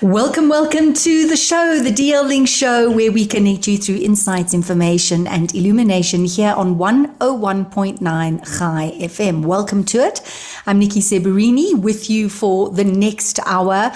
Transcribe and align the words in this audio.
Welcome, 0.00 0.48
welcome 0.48 0.94
to 0.94 1.26
the 1.26 1.36
show, 1.36 1.80
the 1.80 1.90
DL 1.90 2.24
Link 2.24 2.46
Show, 2.46 2.88
where 2.88 3.10
we 3.10 3.26
connect 3.26 3.66
you 3.66 3.76
through 3.76 3.96
insights, 3.96 4.54
information, 4.54 5.26
and 5.26 5.52
illumination 5.52 6.24
here 6.24 6.52
on 6.52 6.76
101.9 6.76 7.98
Chai 7.98 8.92
FM. 8.96 9.44
Welcome 9.44 9.82
to 9.86 9.98
it. 9.98 10.20
I'm 10.66 10.78
Nikki 10.78 11.00
Seberini 11.00 11.76
with 11.76 12.08
you 12.08 12.28
for 12.28 12.70
the 12.70 12.84
next 12.84 13.40
hour 13.44 13.90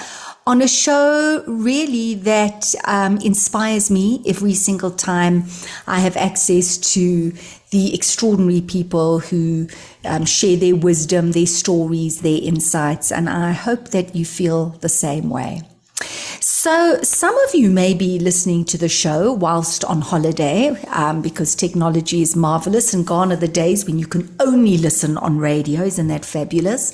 on 0.44 0.60
a 0.60 0.66
show 0.66 1.44
really 1.46 2.14
that 2.14 2.74
um, 2.84 3.18
inspires 3.18 3.88
me 3.88 4.24
every 4.26 4.54
single 4.54 4.90
time 4.90 5.44
I 5.86 6.00
have 6.00 6.16
access 6.16 6.78
to 6.94 7.32
the 7.70 7.94
extraordinary 7.94 8.60
people 8.60 9.20
who 9.20 9.68
um, 10.04 10.24
share 10.24 10.56
their 10.56 10.74
wisdom, 10.74 11.30
their 11.30 11.46
stories, 11.46 12.22
their 12.22 12.40
insights, 12.42 13.12
and 13.12 13.30
I 13.30 13.52
hope 13.52 13.90
that 13.90 14.16
you 14.16 14.24
feel 14.24 14.70
the 14.80 14.88
same 14.88 15.30
way. 15.30 15.62
So, 16.64 17.02
some 17.02 17.36
of 17.38 17.56
you 17.56 17.70
may 17.70 17.92
be 17.92 18.20
listening 18.20 18.64
to 18.66 18.78
the 18.78 18.88
show 18.88 19.32
whilst 19.32 19.84
on 19.84 20.00
holiday 20.00 20.68
um, 20.90 21.20
because 21.20 21.56
technology 21.56 22.22
is 22.22 22.36
marvelous 22.36 22.94
and 22.94 23.04
gone 23.04 23.32
are 23.32 23.36
the 23.36 23.48
days 23.48 23.84
when 23.84 23.98
you 23.98 24.06
can 24.06 24.32
only 24.38 24.78
listen 24.78 25.18
on 25.18 25.38
radio. 25.38 25.82
Isn't 25.82 26.06
that 26.06 26.24
fabulous? 26.24 26.92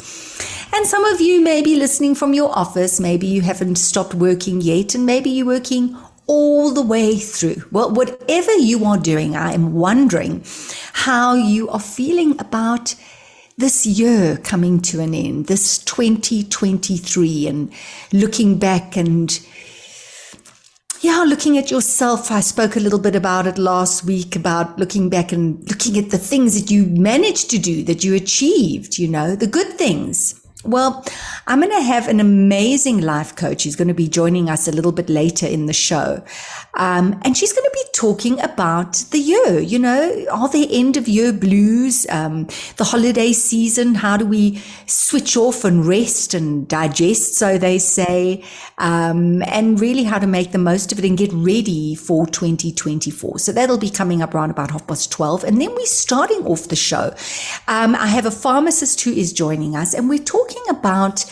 And 0.72 0.86
some 0.86 1.05
of 1.05 1.20
you 1.20 1.42
may 1.42 1.60
be 1.60 1.77
listening 1.77 2.14
from 2.14 2.33
your 2.33 2.50
office. 2.56 2.98
Maybe 2.98 3.27
you 3.27 3.42
haven't 3.42 3.77
stopped 3.77 4.14
working 4.14 4.62
yet, 4.62 4.94
and 4.94 5.05
maybe 5.05 5.28
you're 5.28 5.44
working 5.44 5.94
all 6.27 6.72
the 6.72 6.80
way 6.80 7.19
through. 7.19 7.62
Well, 7.70 7.92
whatever 7.92 8.55
you 8.55 8.86
are 8.86 8.97
doing, 8.97 9.36
I 9.36 9.53
am 9.53 9.75
wondering 9.75 10.44
how 10.94 11.34
you 11.34 11.69
are 11.69 11.78
feeling 11.78 12.41
about 12.41 12.94
this 13.58 13.84
year 13.84 14.38
coming 14.38 14.80
to 14.80 15.00
an 15.00 15.12
end, 15.12 15.48
this 15.48 15.78
2023, 15.80 17.48
and 17.48 17.70
looking 18.12 18.58
back 18.58 18.97
and 18.97 19.41
yeah, 21.00 21.24
looking 21.27 21.56
at 21.58 21.70
yourself. 21.70 22.30
I 22.30 22.41
spoke 22.41 22.77
a 22.77 22.80
little 22.80 22.98
bit 22.98 23.14
about 23.14 23.46
it 23.46 23.58
last 23.58 24.04
week 24.04 24.34
about 24.34 24.78
looking 24.78 25.08
back 25.08 25.32
and 25.32 25.58
looking 25.68 25.96
at 25.96 26.10
the 26.10 26.18
things 26.18 26.60
that 26.60 26.70
you 26.70 26.86
managed 26.86 27.50
to 27.50 27.58
do, 27.58 27.84
that 27.84 28.04
you 28.04 28.14
achieved, 28.14 28.98
you 28.98 29.08
know, 29.08 29.36
the 29.36 29.46
good 29.46 29.74
things. 29.74 30.38
Well, 30.64 31.05
I'm 31.47 31.61
going 31.61 31.70
to 31.70 31.83
have 31.83 32.09
an 32.09 32.19
amazing 32.19 33.01
life 33.01 33.37
coach 33.37 33.62
who's 33.62 33.77
going 33.77 33.89
to 33.89 33.95
be 33.95 34.09
joining 34.09 34.51
us 34.51 34.67
a 34.67 34.73
little 34.73 34.91
bit 34.91 35.09
later 35.09 35.47
in 35.47 35.67
the 35.67 35.73
show. 35.73 36.20
Um, 36.75 37.19
and 37.23 37.37
she's 37.37 37.53
going 37.53 37.65
to 37.65 37.70
be 37.73 37.84
talking 37.95 38.41
about 38.41 38.95
the 39.12 39.20
year. 39.20 39.61
You 39.61 39.78
know, 39.78 40.27
are 40.33 40.48
there 40.48 40.67
end 40.69 40.97
of 40.97 41.06
year 41.06 41.33
blues? 41.33 42.09
Um, 42.11 42.48
the 42.77 42.83
holiday 42.83 43.33
season? 43.33 43.95
How 43.95 44.17
do 44.17 44.27
we 44.27 44.61
switch 44.87 45.37
off 45.37 45.65
and 45.65 45.87
rest 45.87 46.34
and 46.34 46.67
digest, 46.67 47.37
so 47.37 47.56
they 47.56 47.78
say? 47.78 48.45
Um, 48.78 49.43
and 49.45 49.81
really 49.81 50.03
how 50.03 50.19
to 50.19 50.27
make 50.27 50.50
the 50.50 50.59
most 50.59 50.91
of 50.91 50.98
it 50.98 51.05
and 51.05 51.17
get 51.17 51.33
ready 51.33 51.95
for 51.95 52.27
2024. 52.27 53.39
So 53.39 53.53
that'll 53.53 53.78
be 53.78 53.91
coming 53.91 54.22
up 54.22 54.34
around 54.34 54.50
about 54.50 54.72
half 54.72 54.89
past 54.89 55.12
12. 55.12 55.45
And 55.45 55.61
then 55.61 55.72
we're 55.75 55.87
starting 55.87 56.45
off 56.47 56.69
the 56.69 56.77
show. 56.77 57.15
Um, 57.69 57.95
I 57.95 58.09
have 58.09 58.27
a 58.27 58.31
pharmacist 58.33 59.00
who 59.03 59.12
is 59.12 59.33
joining 59.33 59.77
us 59.77 59.95
and 59.95 60.09
we're 60.09 60.19
talking 60.19 60.47
talking 60.48 60.70
about 60.70 61.24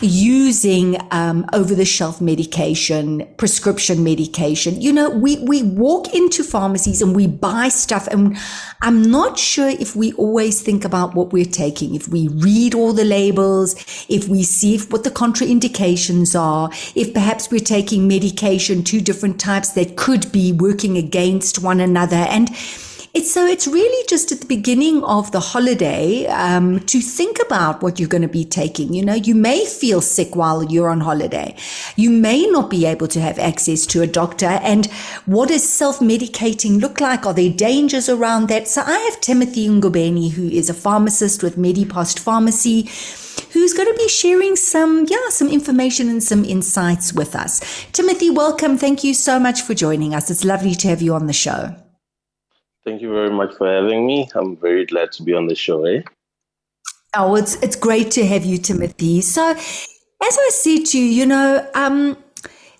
using 0.00 0.96
um, 1.12 1.46
over 1.52 1.76
the 1.76 1.84
shelf 1.84 2.20
medication, 2.20 3.24
prescription 3.36 4.02
medication. 4.02 4.80
You 4.80 4.92
know, 4.92 5.08
we, 5.08 5.38
we 5.44 5.62
walk 5.62 6.12
into 6.12 6.42
pharmacies 6.42 7.00
and 7.00 7.14
we 7.14 7.28
buy 7.28 7.68
stuff, 7.68 8.08
and 8.08 8.36
I'm 8.80 9.02
not 9.02 9.38
sure 9.38 9.68
if 9.68 9.94
we 9.94 10.12
always 10.14 10.60
think 10.60 10.84
about 10.84 11.14
what 11.14 11.32
we're 11.32 11.44
taking, 11.44 11.94
if 11.94 12.08
we 12.08 12.26
read 12.28 12.74
all 12.74 12.92
the 12.92 13.04
labels, 13.04 13.76
if 14.08 14.26
we 14.26 14.42
see 14.42 14.74
if, 14.74 14.90
what 14.90 15.04
the 15.04 15.10
contraindications 15.10 16.38
are, 16.38 16.70
if 16.96 17.14
perhaps 17.14 17.48
we're 17.52 17.60
taking 17.60 18.08
medication, 18.08 18.82
two 18.82 19.00
different 19.00 19.38
types 19.38 19.70
that 19.72 19.96
could 19.96 20.32
be 20.32 20.52
working 20.52 20.96
against 20.96 21.62
one 21.62 21.78
another. 21.78 22.16
And 22.16 22.50
it's 23.14 23.30
so 23.30 23.46
it's 23.46 23.66
really 23.66 24.06
just 24.08 24.32
at 24.32 24.40
the 24.40 24.46
beginning 24.46 25.04
of 25.04 25.32
the 25.32 25.40
holiday 25.40 26.26
um, 26.28 26.80
to 26.80 26.98
think 26.98 27.36
about 27.44 27.82
what 27.82 28.00
you're 28.00 28.08
going 28.08 28.22
to 28.22 28.28
be 28.28 28.44
taking. 28.44 28.94
You 28.94 29.04
know, 29.04 29.14
you 29.14 29.34
may 29.34 29.66
feel 29.66 30.00
sick 30.00 30.34
while 30.34 30.64
you're 30.64 30.88
on 30.88 31.00
holiday. 31.00 31.54
You 31.94 32.08
may 32.08 32.46
not 32.46 32.70
be 32.70 32.86
able 32.86 33.08
to 33.08 33.20
have 33.20 33.38
access 33.38 33.84
to 33.88 34.00
a 34.00 34.06
doctor. 34.06 34.46
And 34.46 34.86
what 35.26 35.50
does 35.50 35.68
self 35.68 35.98
medicating 35.98 36.80
look 36.80 37.02
like? 37.02 37.26
Are 37.26 37.34
there 37.34 37.52
dangers 37.52 38.08
around 38.08 38.48
that? 38.48 38.66
So 38.66 38.80
I 38.80 38.98
have 38.98 39.20
Timothy 39.20 39.68
Ngobeni, 39.68 40.30
who 40.30 40.48
is 40.48 40.70
a 40.70 40.74
pharmacist 40.74 41.42
with 41.42 41.56
Medipost 41.56 42.18
Pharmacy 42.18 42.88
who's 43.52 43.74
going 43.74 43.88
to 43.92 43.98
be 43.98 44.08
sharing 44.08 44.56
some, 44.56 45.06
yeah, 45.10 45.28
some 45.28 45.48
information 45.48 46.08
and 46.08 46.22
some 46.22 46.44
insights 46.44 47.12
with 47.12 47.36
us. 47.36 47.60
Timothy, 47.92 48.30
welcome. 48.30 48.78
Thank 48.78 49.04
you 49.04 49.12
so 49.12 49.38
much 49.38 49.60
for 49.60 49.74
joining 49.74 50.14
us. 50.14 50.30
It's 50.30 50.44
lovely 50.44 50.74
to 50.76 50.88
have 50.88 51.02
you 51.02 51.14
on 51.14 51.26
the 51.26 51.34
show. 51.34 51.81
Thank 52.84 53.00
you 53.00 53.12
very 53.12 53.30
much 53.30 53.54
for 53.54 53.68
having 53.68 54.06
me. 54.06 54.28
I'm 54.34 54.56
very 54.56 54.84
glad 54.84 55.12
to 55.12 55.22
be 55.22 55.34
on 55.34 55.46
the 55.46 55.54
show. 55.54 55.84
Eh? 55.84 56.02
Oh, 57.14 57.36
it's 57.36 57.54
it's 57.62 57.76
great 57.76 58.10
to 58.12 58.26
have 58.26 58.44
you, 58.44 58.58
Timothy. 58.58 59.20
So, 59.20 59.50
as 59.50 59.58
I 60.20 60.50
said 60.52 60.86
to 60.86 60.98
you, 60.98 61.04
you 61.04 61.26
know, 61.26 61.68
um, 61.74 62.16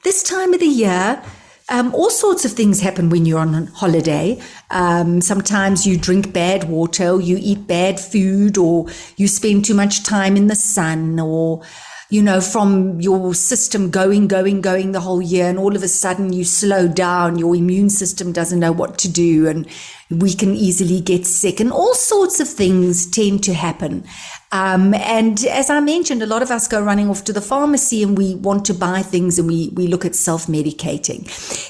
this 0.03 0.25
time 0.25 0.55
of 0.55 0.61
the 0.61 0.67
year, 0.67 1.23
um, 1.69 1.95
all 1.95 2.11
sorts 2.11 2.45
of 2.45 2.51
things 2.51 2.81
happen 2.81 3.11
when 3.11 3.27
you're 3.27 3.39
on 3.39 3.69
holiday. 3.69 4.43
Um, 4.71 5.21
sometimes 5.21 5.87
you 5.87 5.97
drink 5.97 6.33
bad 6.33 6.69
water, 6.69 7.11
or 7.11 7.21
you 7.21 7.39
eat 7.41 7.69
bad 7.69 8.01
food, 8.01 8.59
or 8.59 8.87
you 9.17 9.29
spend 9.29 9.65
too 9.65 9.75
much 9.75 10.03
time 10.03 10.37
in 10.37 10.49
the 10.49 10.57
sun, 10.57 11.21
or 11.21 11.63
you 12.13 12.23
know, 12.23 12.43
from 12.43 13.01
your 13.01 13.33
system 13.33 13.91
going, 13.91 14.29
going, 14.29 14.61
going 14.61 14.93
the 14.93 15.01
whole 15.01 15.23
year, 15.23 15.49
and 15.49 15.59
all 15.59 15.75
of 15.75 15.83
a 15.83 15.89
sudden 15.89 16.31
you 16.31 16.45
slow 16.45 16.87
down, 16.87 17.39
your 17.39 17.57
immune 17.57 17.89
system 17.89 18.33
doesn't 18.33 18.61
know 18.61 18.71
what 18.71 18.99
to 18.99 19.09
do, 19.09 19.49
and 19.49 19.67
we 20.11 20.35
can 20.35 20.55
easily 20.55 21.01
get 21.01 21.25
sick, 21.25 21.59
and 21.59 21.73
all 21.73 21.95
sorts 21.95 22.39
of 22.39 22.47
things 22.47 23.07
tend 23.07 23.43
to 23.45 23.55
happen. 23.55 24.05
Um, 24.53 24.93
and 24.93 25.43
as 25.47 25.71
I 25.71 25.81
mentioned, 25.81 26.23
a 26.23 26.27
lot 26.27 26.43
of 26.43 26.51
us 26.51 26.69
go 26.69 26.83
running 26.83 27.09
off 27.09 27.25
to 27.25 27.33
the 27.33 27.41
pharmacy 27.41 28.03
and 28.03 28.19
we 28.19 28.35
want 28.35 28.67
to 28.67 28.75
buy 28.75 29.01
things 29.01 29.39
and 29.39 29.49
we, 29.49 29.71
we 29.71 29.87
look 29.87 30.05
at 30.05 30.15
self 30.15 30.47
medicating. 30.47 31.25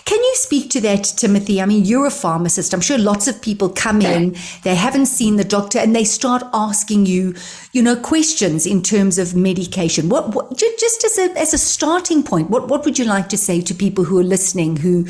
Can 0.04 0.21
speak 0.42 0.70
to 0.70 0.80
that, 0.80 1.04
Timothy? 1.16 1.60
I 1.60 1.66
mean, 1.66 1.84
you're 1.84 2.06
a 2.06 2.10
pharmacist. 2.10 2.75
I'm 2.75 2.80
sure 2.80 2.98
lots 2.98 3.28
of 3.28 3.41
people 3.41 3.69
come 3.69 4.03
in, 4.03 4.36
they 4.64 4.75
haven't 4.75 5.06
seen 5.06 5.36
the 5.36 5.44
doctor, 5.44 5.78
and 5.78 5.94
they 5.94 6.04
start 6.04 6.42
asking 6.53 7.06
you, 7.06 7.34
you 7.72 7.82
know, 7.82 7.97
questions 7.97 8.66
in 8.66 8.82
terms 8.82 9.19
of 9.19 9.34
medication. 9.34 10.08
What, 10.08 10.34
what 10.34 10.56
just 10.56 11.04
as 11.04 11.19
a, 11.19 11.38
as 11.38 11.54
a 11.54 11.58
starting 11.58 12.22
point, 12.22 12.50
what, 12.50 12.69
what 12.69 12.84
would 12.84 12.98
you 12.98 13.04
like 13.04 13.28
to 13.31 13.38
say 13.38 13.60
to 13.60 13.75
people 13.75 14.04
who 14.04 14.19
are 14.19 14.25
listening 14.25 14.76
who, 14.76 15.06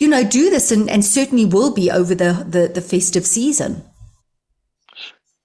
you 0.00 0.08
know, 0.08 0.24
do 0.24 0.50
this 0.50 0.70
and, 0.70 0.90
and 0.90 1.04
certainly 1.04 1.44
will 1.44 1.72
be 1.72 1.90
over 1.90 2.14
the, 2.14 2.44
the, 2.48 2.68
the 2.68 2.80
festive 2.80 3.26
season? 3.26 3.84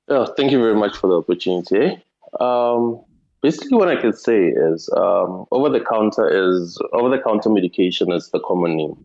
Yeah, 0.09 0.25
thank 0.35 0.52
you 0.52 0.59
very 0.59 0.75
much 0.75 0.97
for 0.97 1.07
the 1.07 1.18
opportunity. 1.18 2.03
Um, 2.40 3.03
basically, 3.43 3.77
what 3.77 3.89
I 3.89 4.01
can 4.01 4.13
say 4.13 4.47
is 4.47 4.89
um, 4.97 5.45
over 5.51 5.69
the 5.69 5.81
counter 5.81 6.27
is 6.27 6.79
over 6.93 7.09
the 7.09 7.21
counter 7.21 7.49
medication 7.49 8.11
is 8.11 8.29
the 8.31 8.39
common 8.39 8.77
name, 8.77 8.95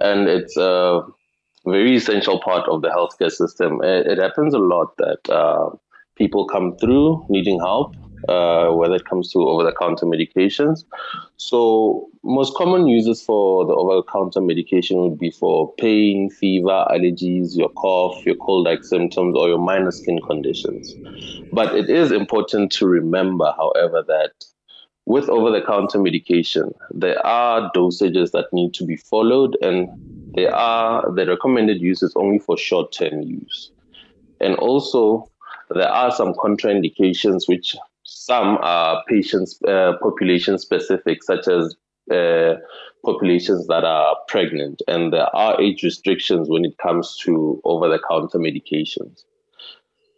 and 0.00 0.28
it's 0.28 0.56
a 0.56 1.02
very 1.66 1.96
essential 1.96 2.40
part 2.40 2.68
of 2.68 2.82
the 2.82 2.88
healthcare 2.90 3.32
system. 3.32 3.82
It, 3.82 4.06
it 4.06 4.18
happens 4.18 4.54
a 4.54 4.58
lot 4.58 4.96
that 4.98 5.28
uh, 5.28 5.70
people 6.16 6.46
come 6.46 6.76
through 6.76 7.26
needing 7.28 7.58
help, 7.58 7.96
uh, 8.28 8.68
whether 8.70 8.94
it 8.96 9.04
comes 9.04 9.30
to 9.32 9.40
over 9.40 9.64
the 9.64 9.72
counter 9.72 10.06
medications. 10.06 10.84
So, 11.36 12.08
most 12.22 12.54
common 12.54 12.86
uses 12.86 13.22
for 13.22 13.66
the 13.66 13.74
over 13.74 13.96
the 13.96 14.02
counter 14.04 14.40
medication 14.40 14.98
would 15.00 15.18
be 15.18 15.30
for 15.30 15.72
pain, 15.78 16.30
fever, 16.30 16.86
allergies, 16.90 17.56
your 17.56 17.70
cough, 17.70 18.24
your 18.24 18.36
cold 18.36 18.66
like 18.66 18.84
symptoms, 18.84 19.36
or 19.36 19.48
your 19.48 19.58
minor 19.58 19.90
skin 19.90 20.20
conditions. 20.26 20.94
But 21.52 21.74
it 21.74 21.90
is 21.90 22.12
important 22.12 22.72
to 22.72 22.86
remember, 22.86 23.52
however, 23.56 24.02
that 24.06 24.32
with 25.04 25.28
over 25.28 25.50
the 25.50 25.64
counter 25.66 25.98
medication, 25.98 26.72
there 26.92 27.24
are 27.26 27.70
dosages 27.72 28.30
that 28.30 28.52
need 28.52 28.72
to 28.74 28.84
be 28.84 28.96
followed, 28.96 29.56
and 29.60 29.88
there 30.34 30.54
are 30.54 31.12
the 31.12 31.26
recommended 31.26 31.80
use 31.80 32.02
is 32.02 32.12
only 32.16 32.38
for 32.38 32.56
short 32.56 32.92
term 32.92 33.22
use. 33.22 33.72
And 34.40 34.54
also, 34.56 35.28
there 35.70 35.88
are 35.88 36.10
some 36.10 36.34
contraindications 36.34 37.48
which 37.48 37.76
some 38.14 38.58
are 38.60 39.02
patients 39.08 39.58
uh, 39.66 39.94
population 40.02 40.58
specific, 40.58 41.22
such 41.22 41.48
as 41.48 41.74
uh, 42.10 42.54
populations 43.04 43.66
that 43.68 43.84
are 43.84 44.16
pregnant, 44.28 44.82
and 44.86 45.12
there 45.12 45.34
are 45.34 45.60
age 45.60 45.82
restrictions 45.82 46.48
when 46.48 46.64
it 46.64 46.76
comes 46.78 47.16
to 47.24 47.60
over 47.64 47.88
the 47.88 48.00
counter 48.08 48.38
medications. 48.38 49.24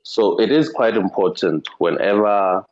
So 0.02 0.38
it 0.40 0.50
is 0.50 0.68
quite 0.68 0.96
important 0.96 1.68
whenever 1.78 2.64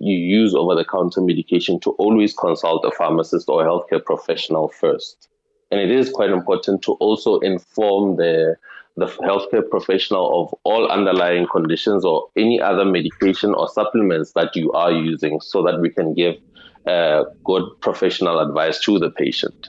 you 0.00 0.16
use 0.16 0.54
over 0.54 0.74
the 0.74 0.84
counter 0.84 1.20
medication 1.20 1.78
to 1.80 1.90
always 1.90 2.32
consult 2.34 2.84
a 2.84 2.90
pharmacist 2.92 3.48
or 3.48 3.64
healthcare 3.64 4.04
professional 4.04 4.68
first. 4.68 5.28
And 5.70 5.80
it 5.80 5.90
is 5.90 6.10
quite 6.10 6.30
important 6.30 6.82
to 6.82 6.92
also 6.92 7.38
inform 7.40 8.16
the 8.16 8.56
the 8.96 9.06
healthcare 9.06 9.68
professional 9.68 10.42
of 10.42 10.54
all 10.62 10.88
underlying 10.88 11.46
conditions 11.46 12.04
or 12.04 12.28
any 12.36 12.60
other 12.60 12.84
medication 12.84 13.52
or 13.54 13.68
supplements 13.68 14.32
that 14.32 14.54
you 14.54 14.70
are 14.72 14.92
using 14.92 15.40
so 15.40 15.62
that 15.62 15.80
we 15.80 15.90
can 15.90 16.14
give 16.14 16.36
uh, 16.86 17.24
good 17.44 17.64
professional 17.80 18.38
advice 18.38 18.78
to 18.80 18.98
the 18.98 19.10
patient. 19.10 19.68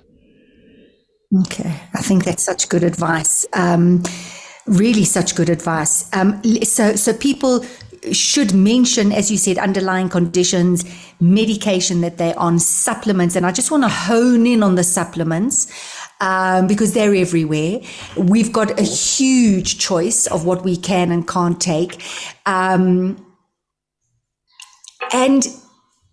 Okay, 1.41 1.81
I 1.93 2.01
think 2.01 2.23
that's 2.23 2.43
such 2.43 2.69
good 2.69 2.83
advice. 2.83 3.45
Um, 3.53 4.03
really, 4.67 5.05
such 5.05 5.35
good 5.35 5.49
advice. 5.49 6.07
Um, 6.13 6.41
so, 6.63 6.95
so 6.95 7.13
people 7.13 7.65
should 8.11 8.53
mention, 8.53 9.11
as 9.11 9.31
you 9.31 9.37
said, 9.37 9.57
underlying 9.57 10.09
conditions, 10.09 10.85
medication 11.19 12.01
that 12.01 12.17
they're 12.17 12.37
on, 12.37 12.59
supplements, 12.59 13.35
and 13.35 13.45
I 13.45 13.51
just 13.51 13.71
want 13.71 13.83
to 13.83 13.89
hone 13.89 14.45
in 14.45 14.61
on 14.61 14.75
the 14.75 14.83
supplements 14.83 15.67
um, 16.21 16.67
because 16.67 16.93
they're 16.93 17.15
everywhere. 17.15 17.81
We've 18.17 18.51
got 18.51 18.79
a 18.79 18.83
huge 18.83 19.79
choice 19.79 20.27
of 20.27 20.45
what 20.45 20.63
we 20.63 20.77
can 20.77 21.11
and 21.11 21.27
can't 21.27 21.59
take. 21.59 22.01
Um, 22.45 23.25
and 25.13 25.47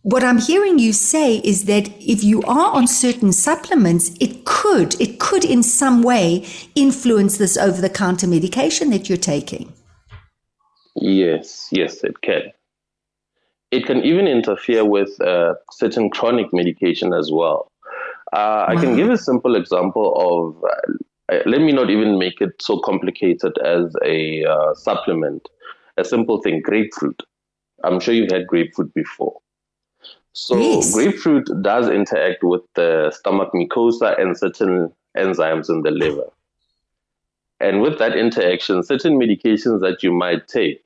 what 0.02 0.24
I'm 0.24 0.38
hearing 0.38 0.78
you 0.78 0.92
say 0.92 1.36
is 1.38 1.66
that 1.66 1.88
if 2.00 2.24
you 2.24 2.42
are 2.42 2.74
on 2.74 2.86
certain 2.86 3.32
supplements, 3.32 4.10
it 4.20 4.44
could, 4.44 5.00
it 5.00 5.20
could 5.20 5.44
in 5.44 5.62
some 5.62 6.02
way 6.02 6.46
influence 6.74 7.38
this 7.38 7.56
over 7.56 7.80
the 7.80 7.88
counter 7.88 8.26
medication 8.26 8.90
that 8.90 9.08
you're 9.08 9.16
taking. 9.16 9.72
Yes, 10.96 11.68
yes, 11.70 12.04
it 12.04 12.20
can. 12.20 12.52
It 13.70 13.86
can 13.86 14.04
even 14.04 14.26
interfere 14.26 14.84
with 14.84 15.18
uh, 15.20 15.54
certain 15.70 16.10
chronic 16.10 16.52
medication 16.52 17.14
as 17.14 17.30
well. 17.32 17.71
Uh, 18.32 18.64
I 18.68 18.76
can 18.76 18.96
give 18.96 19.10
a 19.10 19.18
simple 19.18 19.56
example 19.56 20.14
of, 20.16 20.64
uh, 20.64 21.42
let 21.44 21.60
me 21.60 21.72
not 21.72 21.90
even 21.90 22.18
make 22.18 22.40
it 22.40 22.52
so 22.60 22.78
complicated 22.78 23.58
as 23.58 23.94
a 24.04 24.44
uh, 24.44 24.74
supplement. 24.74 25.48
A 25.98 26.04
simple 26.04 26.40
thing, 26.40 26.62
grapefruit. 26.62 27.22
I'm 27.84 28.00
sure 28.00 28.14
you've 28.14 28.30
had 28.30 28.46
grapefruit 28.46 28.94
before. 28.94 29.38
So, 30.32 30.56
yes. 30.56 30.94
grapefruit 30.94 31.46
does 31.60 31.90
interact 31.90 32.42
with 32.42 32.62
the 32.74 33.10
stomach 33.10 33.50
mucosa 33.54 34.18
and 34.18 34.36
certain 34.36 34.90
enzymes 35.14 35.68
in 35.68 35.82
the 35.82 35.90
liver. 35.90 36.30
And 37.60 37.82
with 37.82 37.98
that 37.98 38.16
interaction, 38.16 38.82
certain 38.82 39.18
medications 39.18 39.80
that 39.82 40.02
you 40.02 40.10
might 40.10 40.48
take 40.48 40.82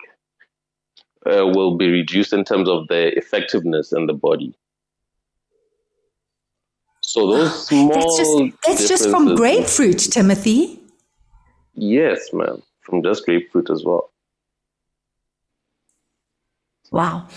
uh, 1.26 1.46
will 1.46 1.76
be 1.76 1.88
reduced 1.88 2.32
in 2.32 2.44
terms 2.44 2.69
of 2.69 2.88
their 2.88 3.10
effectiveness 3.12 3.92
in 3.92 4.06
the 4.06 4.12
body. 4.14 4.54
So 7.06 7.29
those 7.29 7.69
small 7.69 7.88
that's 7.88 8.17
just, 8.19 8.56
that's 8.67 8.88
just 8.88 9.08
from 9.11 9.37
grapefruit, 9.37 9.99
Timothy. 9.99 10.81
Yes, 11.75 12.32
ma'am. 12.32 12.61
From 12.81 13.03
just 13.03 13.25
grapefruit 13.25 13.70
as 13.70 13.85
well. 13.85 14.11
Wow. 16.91 17.29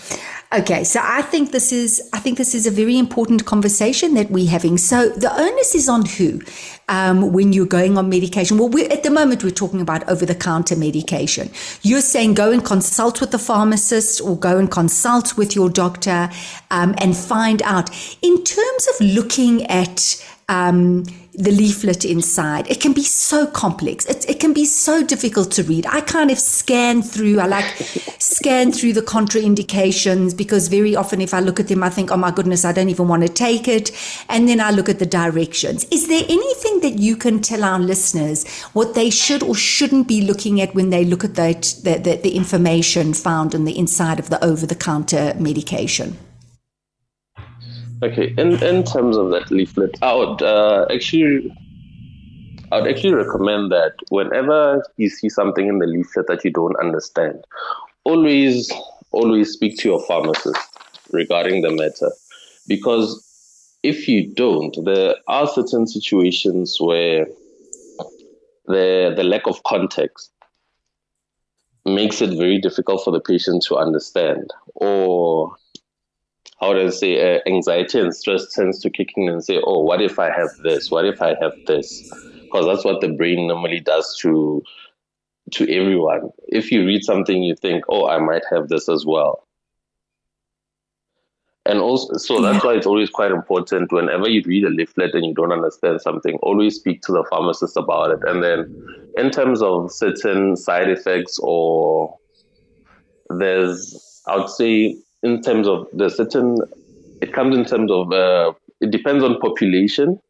Okay, 0.52 0.82
so 0.82 0.98
I 1.00 1.22
think 1.22 1.52
this 1.52 1.70
is 1.70 2.02
I 2.12 2.18
think 2.18 2.36
this 2.36 2.56
is 2.56 2.66
a 2.66 2.72
very 2.72 2.98
important 2.98 3.46
conversation 3.46 4.14
that 4.14 4.32
we're 4.32 4.50
having. 4.50 4.78
So 4.78 5.10
the 5.10 5.32
onus 5.32 5.76
is 5.76 5.88
on 5.88 6.04
who 6.04 6.40
um, 6.88 7.32
when 7.32 7.52
you're 7.52 7.66
going 7.66 7.96
on 7.96 8.08
medication. 8.08 8.58
Well, 8.58 8.68
at 8.90 9.04
the 9.04 9.12
moment 9.12 9.44
we're 9.44 9.52
talking 9.52 9.80
about 9.80 10.08
over 10.08 10.26
the 10.26 10.34
counter 10.34 10.74
medication. 10.74 11.50
You're 11.82 12.00
saying 12.00 12.34
go 12.34 12.50
and 12.50 12.64
consult 12.64 13.20
with 13.20 13.30
the 13.30 13.38
pharmacist 13.38 14.20
or 14.20 14.36
go 14.36 14.58
and 14.58 14.68
consult 14.68 15.36
with 15.36 15.54
your 15.54 15.70
doctor 15.70 16.28
um, 16.72 16.96
and 16.98 17.16
find 17.16 17.62
out. 17.62 17.88
In 18.20 18.42
terms 18.42 18.88
of 18.88 19.06
looking 19.06 19.64
at 19.66 20.20
um, 20.48 21.04
the 21.40 21.50
leaflet 21.50 22.04
inside. 22.04 22.70
It 22.70 22.80
can 22.80 22.92
be 22.92 23.02
so 23.02 23.46
complex. 23.46 24.04
It, 24.06 24.28
it 24.28 24.40
can 24.40 24.52
be 24.52 24.66
so 24.66 25.02
difficult 25.02 25.50
to 25.52 25.62
read. 25.62 25.86
I 25.86 26.02
kind 26.02 26.30
of 26.30 26.38
scan 26.38 27.02
through, 27.02 27.40
I 27.40 27.46
like 27.46 27.64
scan 28.18 28.72
through 28.72 28.92
the 28.92 29.02
contraindications 29.02 30.36
because 30.36 30.68
very 30.68 30.94
often 30.94 31.20
if 31.20 31.32
I 31.32 31.40
look 31.40 31.58
at 31.58 31.68
them, 31.68 31.82
I 31.82 31.90
think, 31.90 32.10
oh 32.10 32.16
my 32.16 32.30
goodness, 32.30 32.64
I 32.64 32.72
don't 32.72 32.90
even 32.90 33.08
want 33.08 33.22
to 33.22 33.28
take 33.28 33.68
it. 33.68 33.90
And 34.28 34.48
then 34.48 34.60
I 34.60 34.70
look 34.70 34.88
at 34.88 34.98
the 34.98 35.06
directions. 35.06 35.84
Is 35.90 36.08
there 36.08 36.24
anything 36.28 36.80
that 36.80 36.98
you 36.98 37.16
can 37.16 37.40
tell 37.40 37.64
our 37.64 37.78
listeners 37.78 38.46
what 38.72 38.94
they 38.94 39.10
should 39.10 39.42
or 39.42 39.54
shouldn't 39.54 40.08
be 40.08 40.22
looking 40.22 40.60
at 40.60 40.74
when 40.74 40.90
they 40.90 41.04
look 41.04 41.24
at 41.24 41.34
that, 41.36 41.62
the, 41.82 41.98
the, 41.98 42.16
the 42.16 42.36
information 42.36 43.14
found 43.14 43.54
on 43.54 43.64
the 43.64 43.78
inside 43.78 44.18
of 44.18 44.28
the 44.28 44.42
over 44.44 44.66
the 44.66 44.74
counter 44.74 45.34
medication? 45.38 46.18
Okay, 48.02 48.34
in 48.38 48.62
in 48.62 48.82
terms 48.84 49.16
of 49.18 49.30
that 49.30 49.50
leaflet, 49.50 49.98
I 50.00 50.14
would 50.14 50.40
uh, 50.40 50.86
actually, 50.90 51.54
I 52.72 52.80
would 52.80 52.90
actually 52.90 53.12
recommend 53.12 53.70
that 53.72 53.92
whenever 54.08 54.82
you 54.96 55.10
see 55.10 55.28
something 55.28 55.68
in 55.68 55.78
the 55.78 55.86
leaflet 55.86 56.26
that 56.28 56.42
you 56.42 56.50
don't 56.50 56.76
understand, 56.76 57.44
always 58.04 58.72
always 59.10 59.52
speak 59.52 59.76
to 59.78 59.88
your 59.88 60.02
pharmacist 60.06 60.56
regarding 61.10 61.60
the 61.60 61.70
matter, 61.70 62.10
because 62.66 63.22
if 63.82 64.08
you 64.08 64.32
don't, 64.32 64.76
there 64.84 65.16
are 65.28 65.46
certain 65.46 65.86
situations 65.86 66.78
where 66.80 67.26
the 68.66 69.12
the 69.14 69.24
lack 69.24 69.46
of 69.46 69.62
context 69.64 70.32
makes 71.84 72.22
it 72.22 72.30
very 72.38 72.58
difficult 72.58 73.04
for 73.04 73.10
the 73.10 73.20
patient 73.20 73.62
to 73.64 73.76
understand 73.76 74.50
or 74.74 75.54
how 76.60 76.78
I 76.78 76.90
say, 76.90 77.36
uh, 77.36 77.40
anxiety 77.46 77.98
and 77.98 78.14
stress 78.14 78.52
tends 78.52 78.78
to 78.80 78.90
kick 78.90 79.10
in 79.16 79.28
and 79.28 79.42
say, 79.42 79.60
oh, 79.64 79.80
what 79.80 80.02
if 80.02 80.18
I 80.18 80.30
have 80.30 80.50
this? 80.62 80.90
What 80.90 81.06
if 81.06 81.22
I 81.22 81.34
have 81.40 81.52
this? 81.66 82.08
Because 82.44 82.66
that's 82.66 82.84
what 82.84 83.00
the 83.00 83.08
brain 83.08 83.48
normally 83.48 83.80
does 83.80 84.16
to 84.20 84.62
to 85.52 85.64
everyone. 85.72 86.30
If 86.48 86.70
you 86.70 86.84
read 86.84 87.02
something, 87.02 87.42
you 87.42 87.56
think, 87.56 87.84
oh, 87.88 88.08
I 88.08 88.18
might 88.18 88.44
have 88.50 88.68
this 88.68 88.88
as 88.88 89.04
well. 89.06 89.46
And 91.66 91.78
also, 91.80 92.16
so 92.16 92.40
that's 92.40 92.64
why 92.64 92.74
it's 92.74 92.86
always 92.86 93.10
quite 93.10 93.32
important 93.32 93.92
whenever 93.92 94.28
you 94.28 94.42
read 94.46 94.64
a 94.64 94.70
leaflet 94.70 95.14
and 95.14 95.24
you 95.26 95.34
don't 95.34 95.52
understand 95.52 96.00
something, 96.00 96.36
always 96.42 96.76
speak 96.76 97.02
to 97.02 97.12
the 97.12 97.24
pharmacist 97.30 97.76
about 97.76 98.12
it. 98.12 98.20
And 98.26 98.42
then, 98.42 98.66
in 99.16 99.30
terms 99.30 99.62
of 99.62 99.92
certain 99.92 100.56
side 100.56 100.88
effects, 100.88 101.38
or 101.42 102.16
there's, 103.28 104.22
I 104.26 104.36
would 104.36 104.48
say, 104.48 104.96
in 105.22 105.42
terms 105.42 105.68
of 105.68 105.86
the 105.92 106.08
certain, 106.08 106.58
it 107.20 107.32
comes 107.32 107.56
in 107.56 107.64
terms 107.64 107.90
of, 107.90 108.12
uh, 108.12 108.52
it 108.80 108.90
depends 108.90 109.22
on 109.22 109.38
population. 109.40 110.20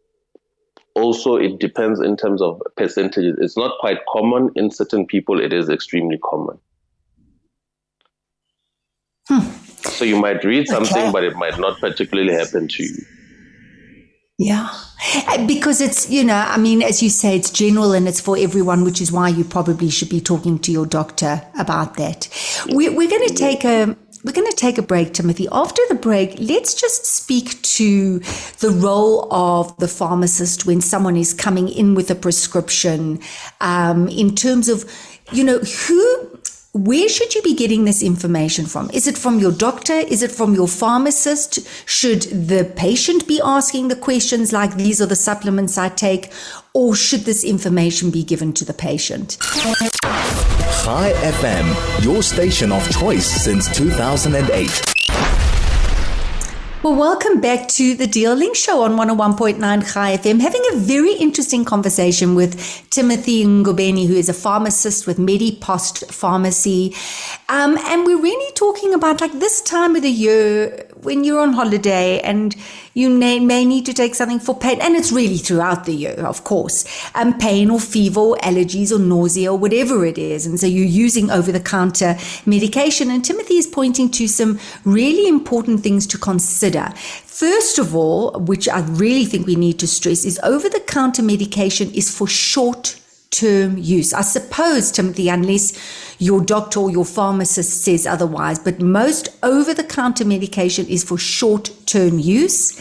Also, 0.95 1.37
it 1.37 1.61
depends 1.61 2.01
in 2.01 2.17
terms 2.17 2.43
of 2.43 2.61
percentages. 2.77 3.37
It's 3.41 3.57
not 3.57 3.79
quite 3.79 3.99
common. 4.13 4.51
In 4.57 4.71
certain 4.71 5.07
people, 5.07 5.41
it 5.41 5.53
is 5.53 5.69
extremely 5.69 6.19
common. 6.19 6.59
Hmm. 9.29 9.49
So 9.89 10.05
you 10.05 10.21
might 10.21 10.43
read 10.45 10.67
something, 10.67 10.97
okay. 10.97 11.13
but 11.13 11.25
it 11.25 11.37
might 11.37 11.59
not 11.59 11.79
particularly 11.79 12.33
happen 12.33 12.67
to 12.69 12.83
you. 12.83 12.97
Yeah. 14.39 14.69
Because 15.47 15.81
it's, 15.81 16.11
you 16.11 16.25
know, 16.25 16.35
I 16.35 16.57
mean, 16.57 16.83
as 16.83 17.03
you 17.03 17.11
say, 17.11 17.37
it's 17.37 17.51
general 17.51 17.93
and 17.93 18.09
it's 18.09 18.21
for 18.21 18.37
everyone, 18.39 18.85
which 18.85 19.01
is 19.01 19.13
why 19.13 19.29
you 19.29 19.45
probably 19.45 19.91
should 19.91 20.09
be 20.09 20.21
talking 20.21 20.59
to 20.61 20.73
your 20.73 20.87
doctor 20.87 21.43
about 21.59 21.95
that. 21.97 22.29
We're, 22.69 22.95
we're 22.95 23.09
going 23.09 23.29
to 23.29 23.35
take 23.35 23.65
a, 23.65 23.97
we're 24.25 24.33
going 24.33 24.51
to 24.51 24.57
take 24.57 24.77
a 24.77 24.83
break, 24.83 25.15
Timothy. 25.15 25.49
After 25.51 25.81
the 25.89 25.95
break, 25.95 26.37
let's 26.39 26.75
just 26.75 27.07
speak 27.07 27.61
to 27.63 28.19
the 28.59 28.71
role 28.71 29.33
of 29.33 29.75
the 29.79 29.89
pharmacist 29.89 30.67
when 30.67 30.81
someone 30.81 31.17
is 31.17 31.33
coming 31.33 31.69
in 31.69 31.95
with 31.95 32.11
a 32.11 32.15
prescription 32.15 33.21
um, 33.61 34.09
in 34.09 34.35
terms 34.35 34.69
of, 34.69 34.85
you 35.33 35.43
know, 35.43 35.59
who 35.59 36.40
where 36.73 37.09
should 37.09 37.35
you 37.35 37.43
be 37.43 37.55
getting 37.55 37.85
this 37.85 38.01
information 38.01 38.65
from? 38.65 38.91
Is 38.91 39.09
it 39.09 39.19
from 39.19 39.41
your 39.41 39.51
doctor? 39.51 39.93
Is 39.93 40.23
it 40.23 40.31
from 40.31 40.55
your 40.55 40.69
pharmacist? 40.69 41.59
Should 41.85 42.23
the 42.23 42.73
patient 42.77 43.27
be 43.27 43.41
asking 43.43 43.89
the 43.89 43.97
questions 43.97 44.53
like 44.53 44.77
these 44.77 45.03
are 45.03 45.07
the 45.07 45.17
supplements 45.17 45.77
I 45.77 45.89
take? 45.89 46.31
Or 46.73 46.95
should 46.95 47.23
this 47.23 47.43
information 47.43 48.13
be 48.13 48.23
given 48.23 48.53
to 48.53 48.65
the 48.65 48.73
patient? 48.73 49.37
Chai 49.41 51.13
FM, 51.13 52.05
your 52.05 52.23
station 52.23 52.71
of 52.71 52.89
choice 52.91 53.27
since 53.27 53.69
2008. 53.77 54.90
Well, 56.83 56.95
welcome 56.95 57.43
back 57.43 57.69
to 57.77 57.95
the 57.95 58.07
Deal 58.07 58.35
Link 58.35 58.57
Show 58.57 58.85
on 58.85 58.93
101.9 58.93 59.59
Chai 59.93 60.17
FM. 60.17 60.41
Having 60.41 60.63
a 60.73 60.77
very 60.77 61.13
interesting 61.13 61.63
conversation 61.63 62.35
with 62.35 62.89
Timothy 62.89 63.45
Ngobeni, 63.45 64.07
who 64.07 64.15
is 64.15 64.31
a 64.31 64.33
pharmacist 64.33 65.07
with 65.07 65.19
MediPost 65.19 66.11
Pharmacy. 66.11 66.95
Um, 67.51 67.77
and 67.85 68.07
we're 68.07 68.23
really 68.23 68.53
talking 68.55 68.95
about 68.95 69.21
like 69.21 69.33
this 69.41 69.61
time 69.61 69.95
of 69.95 70.01
the 70.01 70.11
year, 70.11 70.89
when 71.03 71.25
you're 71.25 71.41
on 71.41 71.53
holiday 71.53 72.21
and 72.21 72.55
you 72.95 73.09
may, 73.09 73.41
may 73.41 73.65
need 73.65 73.87
to 73.87 73.93
take 73.93 74.15
something 74.15 74.39
for 74.39 74.59
pain, 74.59 74.81
and 74.81 74.97
it's 74.97 75.13
really 75.13 75.39
throughout 75.39 75.85
the 75.85 75.95
year, 75.95 76.27
of 76.27 76.45
course, 76.45 76.85
um, 77.15 77.39
pain 77.39 77.71
or 77.71 77.81
fever 77.81 78.21
or 78.21 78.37
allergies 78.39 78.93
or 78.93 78.99
nausea 78.99 79.53
or 79.53 79.59
whatever 79.59 80.05
it 80.05 80.19
is. 80.19 80.47
And 80.47 80.59
so 80.59 80.67
you're 80.67 80.85
using 80.85 81.31
over 81.31 81.53
the 81.53 81.61
counter 81.61 82.17
medication. 82.47 83.11
And 83.11 83.25
Timothy 83.25 83.57
is 83.57 83.67
pointing 83.67 84.11
to 84.13 84.27
some 84.27 84.59
really 84.85 85.29
important 85.29 85.81
things 85.81 86.07
to 86.09 86.19
consider. 86.19 86.93
First 87.25 87.79
of 87.79 87.97
all, 87.97 88.33
which 88.33 88.69
I 88.69 88.81
really 88.81 89.25
think 89.25 89.47
we 89.47 89.57
need 89.57 89.79
to 89.79 89.87
stress, 89.87 90.25
is 90.25 90.39
over 90.43 90.69
the 90.69 90.81
counter 90.81 91.23
medication 91.23 91.91
is 91.93 92.15
for 92.15 92.27
short 92.27 93.00
term 93.31 93.79
use. 93.79 94.13
I 94.13 94.23
suppose, 94.23 94.91
Timothy, 94.91 95.29
unless 95.29 95.73
your 96.19 96.41
doctor 96.43 96.81
or 96.81 96.91
your 96.91 97.05
pharmacist 97.05 97.83
says 97.85 98.07
otherwise, 98.07 98.59
but 98.59 98.81
most 98.81 99.29
over 99.43 99.73
the 99.73 99.85
counter 99.85 100.25
medication 100.25 100.87
is 100.87 101.05
for 101.05 101.17
short 101.17 101.71
term 101.87 102.19
use. 102.19 102.79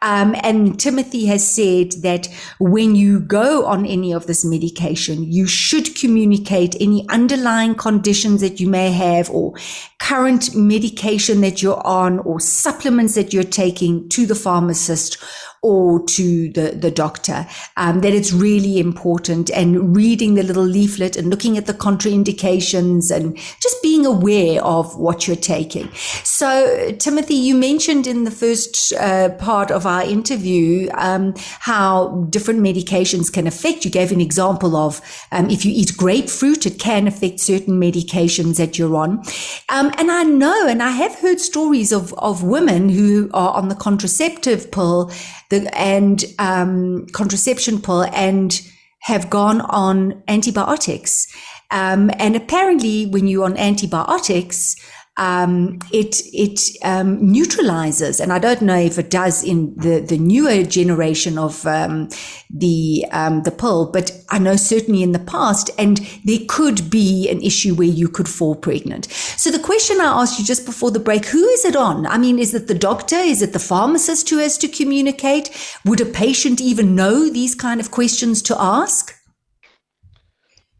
Um, 0.00 0.36
and 0.42 0.78
Timothy 0.78 1.26
has 1.26 1.48
said 1.48 1.92
that 2.02 2.28
when 2.60 2.94
you 2.94 3.18
go 3.18 3.66
on 3.66 3.84
any 3.84 4.12
of 4.12 4.26
this 4.26 4.44
medication, 4.44 5.30
you 5.30 5.46
should 5.46 5.96
communicate 5.96 6.76
any 6.80 7.08
underlying 7.08 7.74
conditions 7.74 8.40
that 8.40 8.60
you 8.60 8.68
may 8.68 8.92
have 8.92 9.28
or 9.30 9.54
current 9.98 10.54
medication 10.54 11.40
that 11.40 11.60
you're 11.60 11.84
on 11.86 12.20
or 12.20 12.38
supplements 12.40 13.14
that 13.14 13.32
you're 13.32 13.42
taking 13.42 14.08
to 14.10 14.26
the 14.26 14.34
pharmacist 14.34 15.18
or 15.62 16.04
to 16.06 16.50
the, 16.52 16.70
the 16.70 16.90
doctor, 16.90 17.46
um, 17.76 18.00
that 18.00 18.12
it's 18.12 18.32
really 18.32 18.78
important 18.78 19.50
and 19.50 19.96
reading 19.96 20.34
the 20.34 20.42
little 20.42 20.64
leaflet 20.64 21.16
and 21.16 21.30
looking 21.30 21.58
at 21.58 21.66
the 21.66 21.74
contraindications 21.74 23.10
and 23.10 23.36
just 23.36 23.82
being 23.82 24.06
aware 24.06 24.62
of 24.62 24.96
what 24.96 25.26
you're 25.26 25.36
taking. 25.36 25.90
So, 26.22 26.92
Timothy, 26.98 27.34
you 27.34 27.54
mentioned 27.54 28.06
in 28.06 28.24
the 28.24 28.30
first 28.30 28.92
uh, 28.94 29.30
part 29.30 29.70
of 29.70 29.86
our 29.86 30.02
interview 30.02 30.88
um, 30.94 31.34
how 31.60 32.26
different 32.30 32.60
medications 32.60 33.32
can 33.32 33.46
affect. 33.46 33.84
You 33.84 33.90
gave 33.90 34.12
an 34.12 34.20
example 34.20 34.76
of 34.76 35.00
um, 35.32 35.50
if 35.50 35.64
you 35.64 35.72
eat 35.74 35.96
grapefruit, 35.96 36.66
it 36.66 36.78
can 36.78 37.06
affect 37.06 37.40
certain 37.40 37.80
medications 37.80 38.56
that 38.58 38.78
you're 38.78 38.96
on. 38.96 39.22
Um, 39.68 39.92
and 39.98 40.10
I 40.10 40.22
know, 40.22 40.66
and 40.66 40.82
I 40.82 40.90
have 40.90 41.16
heard 41.16 41.40
stories 41.40 41.92
of, 41.92 42.12
of 42.14 42.42
women 42.42 42.88
who 42.88 43.30
are 43.34 43.54
on 43.54 43.68
the 43.68 43.74
contraceptive 43.74 44.70
pill 44.70 45.10
the 45.50 45.68
and 45.76 46.24
um, 46.38 47.06
contraception 47.12 47.80
pill 47.80 48.02
and 48.04 48.60
have 49.00 49.30
gone 49.30 49.60
on 49.62 50.22
antibiotics. 50.28 51.26
Um, 51.70 52.10
and 52.18 52.34
apparently, 52.34 53.06
when 53.06 53.26
you're 53.26 53.44
on 53.44 53.56
antibiotics, 53.56 54.76
um, 55.18 55.80
it 55.92 56.22
it 56.32 56.60
um, 56.84 57.18
neutralizes, 57.20 58.20
and 58.20 58.32
I 58.32 58.38
don't 58.38 58.62
know 58.62 58.78
if 58.78 58.98
it 58.98 59.10
does 59.10 59.42
in 59.42 59.74
the 59.76 60.00
the 60.00 60.16
newer 60.16 60.62
generation 60.62 61.36
of 61.36 61.66
um, 61.66 62.08
the 62.48 63.04
um, 63.10 63.42
the 63.42 63.50
pill, 63.50 63.90
but 63.90 64.12
I 64.30 64.38
know 64.38 64.56
certainly 64.56 65.02
in 65.02 65.12
the 65.12 65.18
past, 65.18 65.70
and 65.76 65.98
there 66.24 66.38
could 66.48 66.88
be 66.88 67.28
an 67.28 67.42
issue 67.42 67.74
where 67.74 67.88
you 67.88 68.08
could 68.08 68.28
fall 68.28 68.54
pregnant. 68.54 69.06
So 69.36 69.50
the 69.50 69.58
question 69.58 70.00
I 70.00 70.22
asked 70.22 70.38
you 70.38 70.44
just 70.44 70.64
before 70.64 70.92
the 70.92 71.00
break: 71.00 71.26
Who 71.26 71.44
is 71.48 71.64
it 71.64 71.74
on? 71.74 72.06
I 72.06 72.16
mean, 72.16 72.38
is 72.38 72.54
it 72.54 72.68
the 72.68 72.74
doctor? 72.74 73.16
Is 73.16 73.42
it 73.42 73.52
the 73.52 73.58
pharmacist 73.58 74.30
who 74.30 74.38
has 74.38 74.56
to 74.58 74.68
communicate? 74.68 75.50
Would 75.84 76.00
a 76.00 76.06
patient 76.06 76.60
even 76.60 76.94
know 76.94 77.28
these 77.28 77.56
kind 77.56 77.80
of 77.80 77.90
questions 77.90 78.40
to 78.42 78.56
ask? 78.58 79.14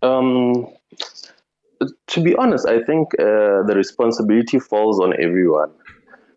Um, 0.01 0.69
to 2.09 2.23
be 2.23 2.35
honest, 2.37 2.67
I 2.67 2.83
think 2.83 3.09
uh, 3.19 3.63
the 3.67 3.75
responsibility 3.75 4.59
falls 4.59 5.01
on 5.01 5.15
everyone 5.21 5.71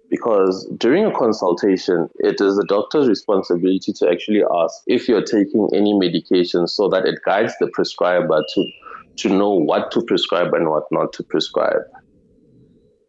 because 0.09 0.69
during 0.77 1.05
a 1.05 1.17
consultation, 1.17 2.09
it 2.19 2.41
is 2.41 2.57
the 2.57 2.65
doctor's 2.67 3.07
responsibility 3.07 3.93
to 3.93 4.09
actually 4.09 4.43
ask 4.43 4.75
if 4.85 5.07
you're 5.07 5.23
taking 5.23 5.69
any 5.73 5.97
medication 5.97 6.67
so 6.67 6.89
that 6.89 7.05
it 7.05 7.19
guides 7.25 7.53
the 7.59 7.67
prescriber 7.67 8.43
to, 8.53 8.65
to 9.17 9.29
know 9.29 9.51
what 9.51 9.89
to 9.91 10.01
prescribe 10.03 10.53
and 10.53 10.69
what 10.69 10.83
not 10.91 11.13
to 11.13 11.23
prescribe. 11.23 11.81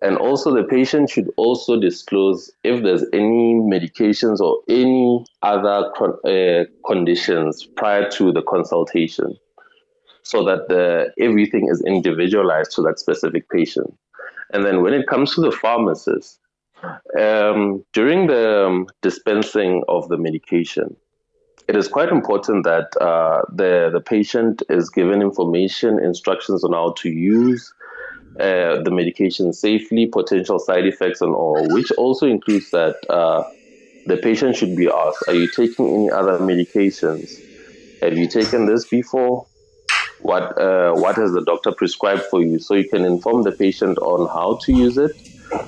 And 0.01 0.17
also, 0.17 0.53
the 0.53 0.65
patient 0.65 1.11
should 1.11 1.31
also 1.37 1.79
disclose 1.79 2.51
if 2.65 2.83
there's 2.83 3.05
any 3.13 3.55
medications 3.55 4.41
or 4.41 4.59
any 4.69 5.25
other 5.43 5.93
uh, 6.27 6.65
conditions 6.87 7.69
prior 7.77 8.09
to 8.11 8.33
the 8.33 8.43
consultation 8.43 9.37
so 10.23 10.45
that 10.45 10.69
the, 10.69 11.13
everything 11.21 11.69
is 11.69 11.83
individualized 11.87 12.73
to 12.73 12.83
that 12.83 12.99
specific 12.99 13.49
patient. 13.51 13.93
And 14.53 14.65
then 14.65 14.83
when 14.83 14.95
it 14.95 15.07
comes 15.07 15.35
to 15.35 15.41
the 15.41 15.53
pharmacist, 15.53 16.39
um, 17.19 17.85
during 17.93 18.27
the 18.27 18.67
um, 18.67 18.87
dispensing 19.03 19.83
of 19.89 20.09
the 20.09 20.17
medication, 20.17 20.97
it 21.69 21.77
is 21.77 21.89
quite 21.89 22.09
important 22.09 22.65
that 22.65 22.95
uh, 23.01 23.43
the, 23.53 23.91
the 23.93 24.01
patient 24.01 24.63
is 24.69 24.91
given 24.91 25.23
information, 25.23 25.99
instructions 25.99 26.65
on 26.65 26.73
how 26.73 26.95
to 26.99 27.09
use 27.09 27.73
uh, 28.41 28.83
the 28.83 28.91
medication 28.91 29.53
safely, 29.53 30.07
potential 30.07 30.59
side 30.59 30.87
effects, 30.87 31.21
and 31.21 31.35
all, 31.35 31.67
which 31.73 31.91
also 31.93 32.27
includes 32.27 32.71
that 32.71 32.97
uh, 33.09 33.43
the 34.07 34.17
patient 34.17 34.57
should 34.57 34.75
be 34.75 34.89
asked 34.89 35.23
Are 35.29 35.35
you 35.35 35.49
taking 35.55 35.95
any 35.95 36.11
other 36.11 36.39
medications? 36.39 37.39
Have 38.01 38.19
you 38.19 38.27
taken 38.27 38.67
this 38.67 38.87
before? 38.89 39.47
What 40.23 40.61
uh, 40.61 40.93
what 40.93 41.17
has 41.17 41.33
the 41.33 41.45
doctor 41.45 41.73
prescribed 41.73 42.23
for 42.23 42.43
you, 42.43 42.59
so 42.59 42.75
you 42.75 42.89
can 42.89 43.05
inform 43.05 43.43
the 43.43 43.53
patient 43.53 43.99
on 43.99 44.29
how 44.29 44.59
to 44.65 44.73
use 44.73 44.97
it, 44.97 45.13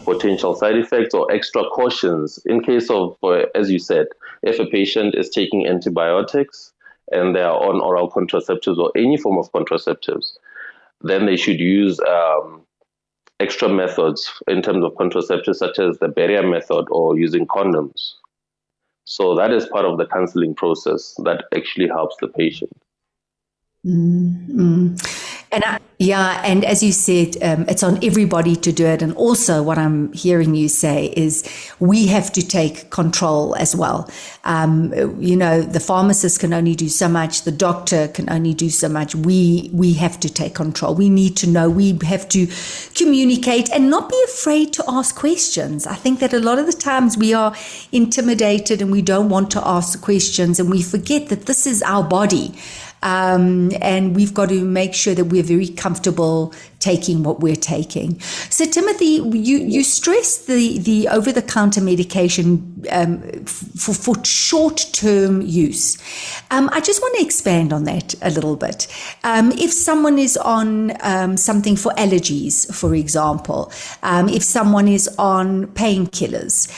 potential 0.05 0.55
side 0.55 0.77
effects 0.77 1.15
or 1.15 1.31
extra 1.31 1.65
cautions 1.71 2.39
in 2.47 2.63
case 2.63 2.91
of, 2.91 3.17
as 3.55 3.71
you 3.71 3.79
said, 3.79 4.07
if 4.43 4.59
a 4.59 4.67
patient 4.67 5.15
is 5.15 5.29
taking 5.29 5.67
antibiotics 5.67 6.73
and 7.13 7.35
they 7.35 7.43
are 7.43 7.63
on 7.69 7.81
oral 7.81 8.11
contraceptives 8.11 8.79
or 8.79 8.91
any 8.97 9.17
form 9.17 9.39
of 9.39 9.51
contraceptives, 9.53 10.37
then 11.03 11.27
they 11.27 11.37
should 11.37 11.61
use 11.61 12.01
um, 12.01 12.63
extra 13.41 13.69
methods 13.69 14.31
in 14.49 14.63
terms 14.63 14.85
of 14.85 14.95
contraceptives, 14.95 15.57
such 15.57 15.79
as 15.79 15.99
the 15.99 16.09
barrier 16.09 16.47
method 16.47 16.87
or 16.91 17.19
using 17.19 17.47
condoms. 17.47 18.15
So 19.05 19.35
that 19.35 19.53
is 19.53 19.67
part 19.67 19.85
of 19.85 19.99
the 19.99 20.07
counseling 20.07 20.55
process 20.55 21.15
that 21.25 21.45
actually 21.55 21.89
helps 21.89 22.17
the 22.21 22.29
patient. 22.29 22.73
Mm-hmm. 23.85 24.95
And 25.53 25.63
I, 25.63 25.79
yeah, 26.01 26.43
and 26.45 26.65
as 26.65 26.83
you 26.83 26.91
said, 26.91 27.37
um, 27.41 27.65
it's 27.69 27.85
on 27.85 28.03
everybody 28.05 28.57
to 28.57 28.73
do 28.73 28.87
it. 28.87 29.03
And 29.03 29.15
also, 29.15 29.63
what 29.63 29.79
I'm 29.79 30.13
hearing 30.13 30.57
you 30.57 30.69
say 30.69 31.13
is 31.17 31.45
we 31.79 32.09
have 32.09 32.33
to 32.33 32.47
take 32.47 32.91
control 32.91 33.55
as 33.55 33.77
well. 33.77 34.11
Um, 34.43 34.93
you 35.21 35.37
know, 35.37 35.63
the 35.63 35.79
pharmacist 35.79 36.41
can 36.41 36.53
only 36.53 36.75
do 36.75 36.89
so 36.89 37.09
much, 37.09 37.43
the 37.43 37.53
doctor 37.53 38.09
can 38.09 38.29
only 38.31 38.53
do 38.53 38.69
so 38.69 38.89
much. 38.89 39.15
We 39.15 39.71
we 39.73 39.93
have 39.95 40.19
to 40.21 40.33
take 40.33 40.55
control. 40.57 40.97
We 40.97 41.09
need 41.09 41.37
to 41.37 41.49
know. 41.49 41.71
We 41.71 41.97
have 42.05 42.29
to 42.31 42.49
communicate 42.97 43.71
and 43.71 43.91
not 43.91 44.09
be 44.09 44.21
afraid 44.25 44.73
to 44.73 44.85
ask 44.89 45.15
questions. 45.15 45.87
I 45.87 45.95
think 45.95 46.19
that 46.19 46.33
a 46.33 46.41
lot 46.41 46.59
of 46.59 46.67
the 46.67 46.73
times 46.73 47.17
we 47.17 47.33
are 47.33 47.55
intimidated 47.93 48.83
and 48.83 48.91
we 48.91 49.03
don't 49.03 49.29
want 49.29 49.53
to 49.53 49.65
ask 49.65 50.01
questions, 50.01 50.59
and 50.59 50.69
we 50.69 50.83
forget 50.83 51.29
that 51.29 51.47
this 51.47 51.65
is 51.65 51.81
our 51.83 52.03
body. 52.03 52.55
Um, 53.05 53.71
and 53.83 54.17
we've 54.17 54.33
got 54.33 54.49
to 54.49 54.65
make 54.65 54.95
sure 54.95 55.15
that 55.15 55.27
we're 55.27 55.43
very 55.43 55.69
comfortable 55.69 56.55
taking 56.85 57.23
what 57.23 57.41
we're 57.41 57.65
taking. 57.75 58.21
So, 58.51 58.67
Timothy, 58.67 59.13
you, 59.51 59.57
you 59.75 59.83
stress 59.83 60.45
the, 60.45 60.79
the 60.79 61.09
over 61.09 61.33
the 61.33 61.41
counter 61.41 61.81
medication 61.81 62.85
um, 62.91 63.23
for, 63.45 63.95
for 63.95 64.15
short 64.25 64.79
term 64.93 65.41
use. 65.41 65.97
Um, 66.51 66.69
I 66.73 66.81
just 66.81 67.01
want 67.01 67.17
to 67.17 67.23
expand 67.23 67.73
on 67.73 67.85
that 67.85 68.15
a 68.21 68.31
little 68.31 68.57
bit. 68.57 68.87
Um, 69.25 69.51
if 69.53 69.73
someone 69.73 70.19
is 70.19 70.37
on 70.37 70.93
um, 71.01 71.39
something 71.39 71.77
for 71.77 71.93
allergies, 71.93 72.73
for 72.75 72.95
example, 72.95 73.73
um, 74.03 74.29
if 74.29 74.43
someone 74.43 74.87
is 74.87 75.09
on 75.19 75.69
painkillers, 75.69 76.71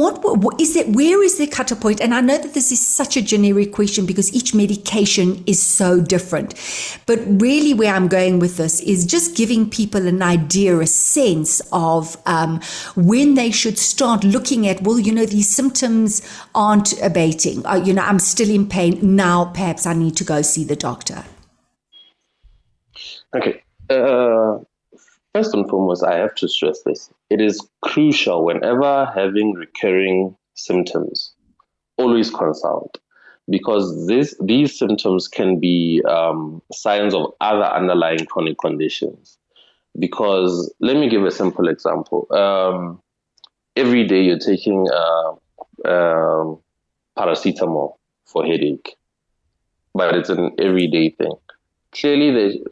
what, 0.00 0.14
what 0.22 0.58
is 0.60 0.76
it? 0.76 0.88
Where 0.88 1.22
is 1.22 1.36
the 1.36 1.46
cutter 1.46 1.76
point? 1.76 2.00
And 2.00 2.14
I 2.14 2.22
know 2.22 2.38
that 2.38 2.54
this 2.54 2.72
is 2.72 2.80
such 2.86 3.18
a 3.18 3.22
generic 3.22 3.72
question 3.72 4.06
because 4.06 4.32
each 4.32 4.54
medication 4.54 5.44
is 5.46 5.62
so 5.62 6.00
different. 6.00 6.54
But 7.04 7.20
really, 7.26 7.74
where 7.74 7.94
I'm 7.94 8.08
going 8.08 8.38
with 8.38 8.56
this 8.56 8.80
is 8.80 9.04
just 9.04 9.25
giving 9.28 9.68
people 9.68 10.06
an 10.06 10.22
idea, 10.22 10.78
a 10.78 10.86
sense 10.86 11.60
of 11.72 12.16
um, 12.26 12.60
when 12.94 13.34
they 13.34 13.50
should 13.50 13.78
start 13.78 14.24
looking 14.24 14.66
at, 14.66 14.82
well, 14.82 14.98
you 14.98 15.12
know, 15.12 15.26
these 15.26 15.48
symptoms 15.48 16.22
aren't 16.54 17.00
abating. 17.02 17.64
Uh, 17.66 17.76
you 17.76 17.92
know, 17.92 18.02
I'm 18.02 18.18
still 18.18 18.50
in 18.50 18.68
pain. 18.68 19.16
Now, 19.16 19.46
perhaps 19.46 19.86
I 19.86 19.94
need 19.94 20.16
to 20.16 20.24
go 20.24 20.42
see 20.42 20.64
the 20.64 20.76
doctor. 20.76 21.24
Okay. 23.34 23.62
Uh, 23.90 24.58
first 25.34 25.54
and 25.54 25.68
foremost, 25.68 26.04
I 26.04 26.16
have 26.16 26.34
to 26.36 26.48
stress 26.48 26.82
this. 26.82 27.10
It 27.30 27.40
is 27.40 27.66
crucial 27.82 28.44
whenever 28.44 29.10
having 29.14 29.52
recurring 29.52 30.36
symptoms, 30.54 31.34
always 31.98 32.30
consult 32.30 32.98
because 33.48 34.06
this, 34.06 34.34
these 34.42 34.78
symptoms 34.78 35.28
can 35.28 35.60
be 35.60 36.02
um, 36.08 36.62
signs 36.72 37.14
of 37.14 37.32
other 37.40 37.64
underlying 37.64 38.26
chronic 38.26 38.58
conditions. 38.58 39.38
Because 39.98 40.72
let 40.80 40.96
me 40.96 41.08
give 41.08 41.24
a 41.24 41.30
simple 41.30 41.68
example. 41.68 42.26
Um, 42.30 43.00
every 43.76 44.06
day 44.06 44.22
you're 44.22 44.38
taking 44.38 44.86
uh, 44.92 45.30
um, 45.88 46.58
paracetamol 47.16 47.94
for 48.26 48.44
headache, 48.44 48.96
but 49.94 50.14
it's 50.14 50.28
an 50.28 50.50
everyday 50.58 51.10
thing. 51.10 51.32
Clearly, 51.92 52.62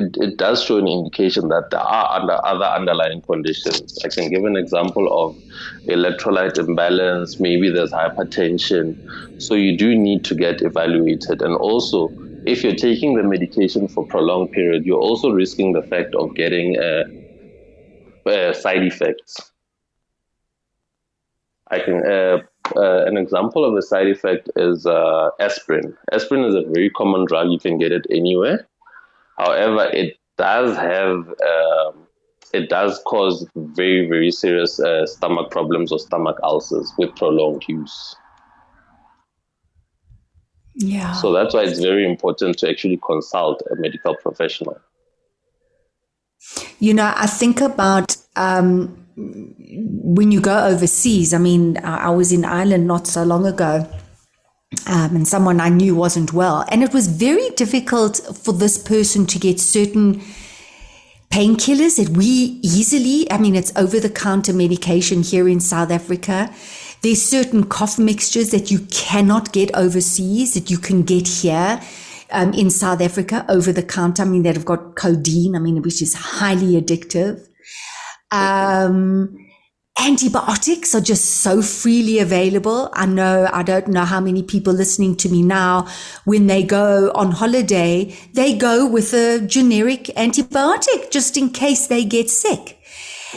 it, 0.00 0.16
it 0.18 0.36
does 0.38 0.62
show 0.64 0.78
an 0.78 0.88
indication 0.88 1.48
that 1.48 1.68
there 1.70 1.80
are 1.80 2.20
under 2.20 2.38
other 2.44 2.64
underlying 2.64 3.22
conditions. 3.22 3.98
I 4.04 4.08
can 4.08 4.30
give 4.30 4.44
an 4.44 4.56
example 4.56 5.06
of 5.10 5.36
electrolyte 5.88 6.58
imbalance, 6.58 7.38
maybe 7.40 7.70
there's 7.70 7.92
hypertension. 7.92 8.96
So 9.38 9.54
you 9.54 9.76
do 9.76 9.94
need 9.96 10.24
to 10.24 10.34
get 10.34 10.62
evaluated. 10.62 11.42
And 11.42 11.56
also, 11.56 12.14
if 12.44 12.64
you're 12.64 12.74
taking 12.74 13.16
the 13.16 13.22
medication 13.22 13.88
for 13.88 14.06
prolonged 14.06 14.52
period, 14.52 14.84
you're 14.86 14.98
also 15.00 15.30
risking 15.30 15.72
the 15.72 15.82
fact 15.82 16.14
of 16.14 16.34
getting 16.34 16.78
uh, 16.78 17.04
uh, 18.28 18.52
side 18.52 18.84
effects. 18.84 19.52
I 21.70 21.80
can 21.80 22.04
uh, 22.06 22.38
uh, 22.76 23.04
an 23.06 23.16
example 23.16 23.64
of 23.64 23.74
a 23.76 23.82
side 23.82 24.08
effect 24.08 24.50
is 24.56 24.86
uh, 24.86 25.30
aspirin. 25.40 25.96
Aspirin 26.12 26.44
is 26.44 26.54
a 26.54 26.62
very 26.70 26.90
common 26.90 27.26
drug; 27.26 27.50
you 27.50 27.58
can 27.58 27.78
get 27.78 27.92
it 27.92 28.06
anywhere. 28.10 28.69
However, 29.40 29.88
it 29.92 30.18
does 30.36 30.76
have 30.76 31.28
um, 31.52 32.06
it 32.52 32.68
does 32.68 33.00
cause 33.06 33.46
very 33.56 34.06
very 34.06 34.30
serious 34.30 34.78
uh, 34.78 35.06
stomach 35.06 35.50
problems 35.50 35.92
or 35.92 35.98
stomach 35.98 36.36
ulcers 36.42 36.92
with 36.98 37.14
prolonged 37.16 37.64
use. 37.66 38.16
Yeah. 40.74 41.12
So 41.12 41.32
that's 41.32 41.54
why 41.54 41.62
it's 41.62 41.80
very 41.80 42.04
important 42.04 42.58
to 42.58 42.68
actually 42.68 42.98
consult 43.04 43.62
a 43.70 43.76
medical 43.76 44.14
professional. 44.14 44.78
You 46.78 46.94
know, 46.94 47.12
I 47.14 47.26
think 47.26 47.60
about 47.60 48.16
um, 48.36 49.06
when 49.16 50.30
you 50.32 50.40
go 50.40 50.66
overseas, 50.66 51.32
I 51.34 51.38
mean, 51.38 51.78
I 51.78 52.10
was 52.10 52.32
in 52.32 52.44
Ireland 52.44 52.86
not 52.86 53.06
so 53.06 53.24
long 53.24 53.46
ago. 53.46 53.86
Um, 54.86 55.16
and 55.16 55.26
someone 55.26 55.60
I 55.60 55.68
knew 55.68 55.96
wasn't 55.96 56.32
well. 56.32 56.64
And 56.68 56.82
it 56.82 56.94
was 56.94 57.08
very 57.08 57.50
difficult 57.50 58.18
for 58.36 58.52
this 58.52 58.78
person 58.78 59.26
to 59.26 59.38
get 59.38 59.58
certain 59.58 60.22
painkillers 61.30 61.96
that 61.96 62.16
we 62.16 62.60
easily, 62.62 63.30
I 63.32 63.38
mean, 63.38 63.56
it's 63.56 63.72
over 63.76 63.98
the 63.98 64.10
counter 64.10 64.52
medication 64.52 65.22
here 65.22 65.48
in 65.48 65.58
South 65.60 65.90
Africa. 65.90 66.52
There's 67.02 67.22
certain 67.22 67.64
cough 67.64 67.98
mixtures 67.98 68.50
that 68.50 68.70
you 68.70 68.80
cannot 68.90 69.52
get 69.52 69.74
overseas 69.74 70.54
that 70.54 70.70
you 70.70 70.78
can 70.78 71.02
get 71.02 71.26
here. 71.26 71.80
Um, 72.32 72.52
in 72.52 72.70
South 72.70 73.00
Africa 73.00 73.44
over 73.48 73.72
the 73.72 73.82
counter. 73.82 74.22
I 74.22 74.24
mean, 74.24 74.44
that 74.44 74.54
have 74.54 74.64
got 74.64 74.94
codeine, 74.94 75.56
I 75.56 75.58
mean, 75.58 75.82
which 75.82 76.00
is 76.00 76.14
highly 76.14 76.80
addictive. 76.80 77.44
Um, 78.30 79.49
antibiotics 80.00 80.94
are 80.94 81.00
just 81.00 81.42
so 81.42 81.60
freely 81.60 82.18
available. 82.18 82.88
I 82.94 83.06
know, 83.06 83.48
I 83.52 83.62
don't 83.62 83.88
know 83.88 84.04
how 84.04 84.20
many 84.20 84.42
people 84.42 84.72
listening 84.72 85.14
to 85.16 85.28
me 85.28 85.42
now, 85.42 85.86
when 86.24 86.46
they 86.46 86.62
go 86.62 87.12
on 87.14 87.32
holiday, 87.32 88.16
they 88.32 88.56
go 88.56 88.86
with 88.86 89.12
a 89.12 89.40
generic 89.46 90.04
antibiotic 90.16 91.10
just 91.10 91.36
in 91.36 91.50
case 91.50 91.86
they 91.86 92.04
get 92.04 92.30
sick. 92.30 92.78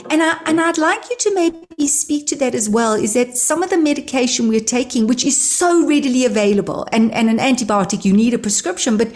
And 0.10 0.24
I 0.24 0.40
and 0.48 0.60
I'd 0.60 0.80
like 0.80 1.08
you 1.10 1.18
to 1.18 1.36
maybe 1.36 1.88
speak 1.88 2.26
to 2.28 2.36
that 2.38 2.56
as 2.56 2.68
well. 2.68 2.94
Is 2.94 3.14
that 3.14 3.38
some 3.38 3.62
of 3.62 3.70
the 3.70 3.78
medication 3.78 4.48
we're 4.48 4.60
taking, 4.60 5.06
which 5.06 5.24
is 5.24 5.40
so 5.40 5.86
readily 5.86 6.26
available, 6.26 6.88
and, 6.92 7.12
and 7.12 7.30
an 7.30 7.38
antibiotic, 7.38 8.04
you 8.04 8.12
need 8.14 8.34
a 8.34 8.40
prescription, 8.40 8.98
but 8.98 9.10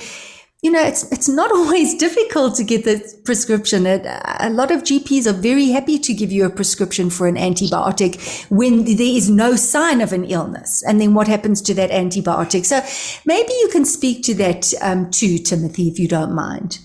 you 0.67 0.73
know, 0.73 0.83
it's 0.83 1.09
it's 1.13 1.29
not 1.29 1.49
always 1.59 1.95
difficult 1.95 2.55
to 2.55 2.63
get 2.63 2.83
the 2.83 2.97
prescription. 3.23 3.85
It, 3.85 4.05
a 4.05 4.49
lot 4.49 4.69
of 4.69 4.83
GPs 4.83 5.25
are 5.25 5.33
very 5.33 5.69
happy 5.69 5.97
to 5.97 6.13
give 6.13 6.29
you 6.29 6.45
a 6.45 6.49
prescription 6.49 7.09
for 7.09 7.25
an 7.25 7.35
antibiotic 7.35 8.13
when 8.51 8.83
there 8.83 9.15
is 9.19 9.29
no 9.29 9.55
sign 9.55 10.01
of 10.01 10.11
an 10.11 10.25
illness. 10.25 10.83
And 10.85 10.99
then 10.99 11.13
what 11.13 11.29
happens 11.29 11.61
to 11.63 11.73
that 11.75 11.89
antibiotic? 11.89 12.65
So 12.65 12.81
maybe 13.25 13.53
you 13.61 13.69
can 13.71 13.85
speak 13.85 14.23
to 14.23 14.33
that 14.35 14.73
um, 14.81 15.09
too, 15.09 15.37
Timothy, 15.37 15.87
if 15.87 15.99
you 15.99 16.09
don't 16.09 16.35
mind. 16.35 16.79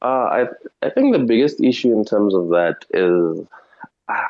Uh, 0.00 0.28
I 0.38 0.46
I 0.80 0.90
think 0.90 1.12
the 1.12 1.24
biggest 1.24 1.60
issue 1.60 1.92
in 1.92 2.04
terms 2.04 2.34
of 2.34 2.50
that 2.50 2.76
is. 2.90 3.46
Uh, 4.08 4.28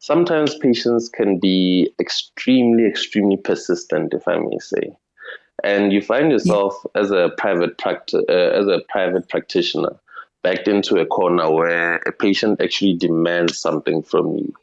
sometimes 0.00 0.54
patients 0.58 1.08
can 1.08 1.40
be 1.40 1.90
extremely, 1.98 2.86
extremely 2.86 3.38
persistent, 3.38 4.12
if 4.12 4.28
I 4.28 4.36
may 4.38 4.58
say 4.58 4.96
and 5.64 5.92
you 5.92 6.00
find 6.02 6.30
yourself 6.30 6.74
yeah. 6.94 7.02
as 7.02 7.10
a 7.10 7.30
private 7.38 7.78
practi- 7.78 8.28
uh, 8.28 8.60
as 8.60 8.66
a 8.66 8.80
private 8.88 9.28
practitioner 9.28 9.98
backed 10.42 10.68
into 10.68 11.00
a 11.00 11.06
corner 11.06 11.50
where 11.50 11.96
a 12.06 12.12
patient 12.12 12.60
actually 12.60 12.94
demands 12.94 13.58
something 13.58 14.02
from 14.02 14.36
you. 14.36 14.54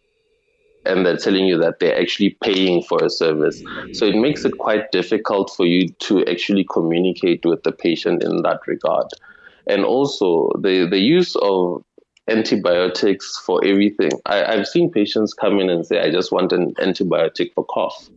And 0.86 1.06
they're 1.06 1.18
telling 1.18 1.46
you 1.46 1.58
that 1.60 1.80
they're 1.80 2.00
actually 2.00 2.38
paying 2.42 2.84
for 2.84 3.04
a 3.04 3.10
service. 3.10 3.62
So 3.94 4.06
it 4.06 4.16
makes 4.16 4.46
it 4.46 4.58
quite 4.58 4.92
difficult 4.92 5.52
for 5.56 5.66
you 5.66 5.90
to 6.08 6.26
actually 6.26 6.66
communicate 6.72 7.46
with 7.46 7.64
the 7.64 7.72
patient 7.72 8.24
in 8.24 8.42
that 8.44 8.62
regard. 8.68 9.08
And 9.66 9.86
also 9.86 10.52
the 10.60 10.88
the 10.90 11.00
use 11.00 11.36
of 11.38 11.84
antibiotics 12.30 13.38
for 13.46 13.64
everything. 13.66 14.12
I, 14.26 14.46
i've 14.46 14.68
seen 14.68 14.90
patients 14.90 15.34
come 15.34 15.60
in 15.60 15.70
and 15.70 15.86
say 15.86 16.00
i 16.00 16.10
just 16.10 16.32
want 16.32 16.54
an 16.54 16.74
antibiotic 16.76 17.54
for 17.54 17.66
cough 17.66 18.10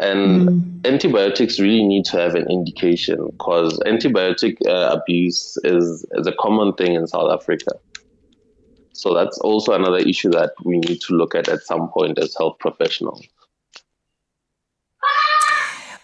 and 0.00 0.48
mm. 0.48 0.86
antibiotics 0.86 1.60
really 1.60 1.84
need 1.84 2.04
to 2.06 2.16
have 2.16 2.34
an 2.34 2.50
indication 2.50 3.26
because 3.26 3.78
antibiotic 3.80 4.56
uh, 4.66 4.96
abuse 4.96 5.58
is, 5.64 6.06
is 6.12 6.26
a 6.26 6.32
common 6.40 6.72
thing 6.74 6.94
in 6.94 7.06
South 7.06 7.30
Africa. 7.30 7.72
So 8.92 9.14
that's 9.14 9.38
also 9.38 9.72
another 9.72 9.98
issue 9.98 10.30
that 10.30 10.52
we 10.64 10.78
need 10.78 11.00
to 11.02 11.14
look 11.14 11.34
at 11.34 11.48
at 11.48 11.62
some 11.62 11.88
point 11.90 12.18
as 12.18 12.34
health 12.36 12.58
professionals. 12.58 13.22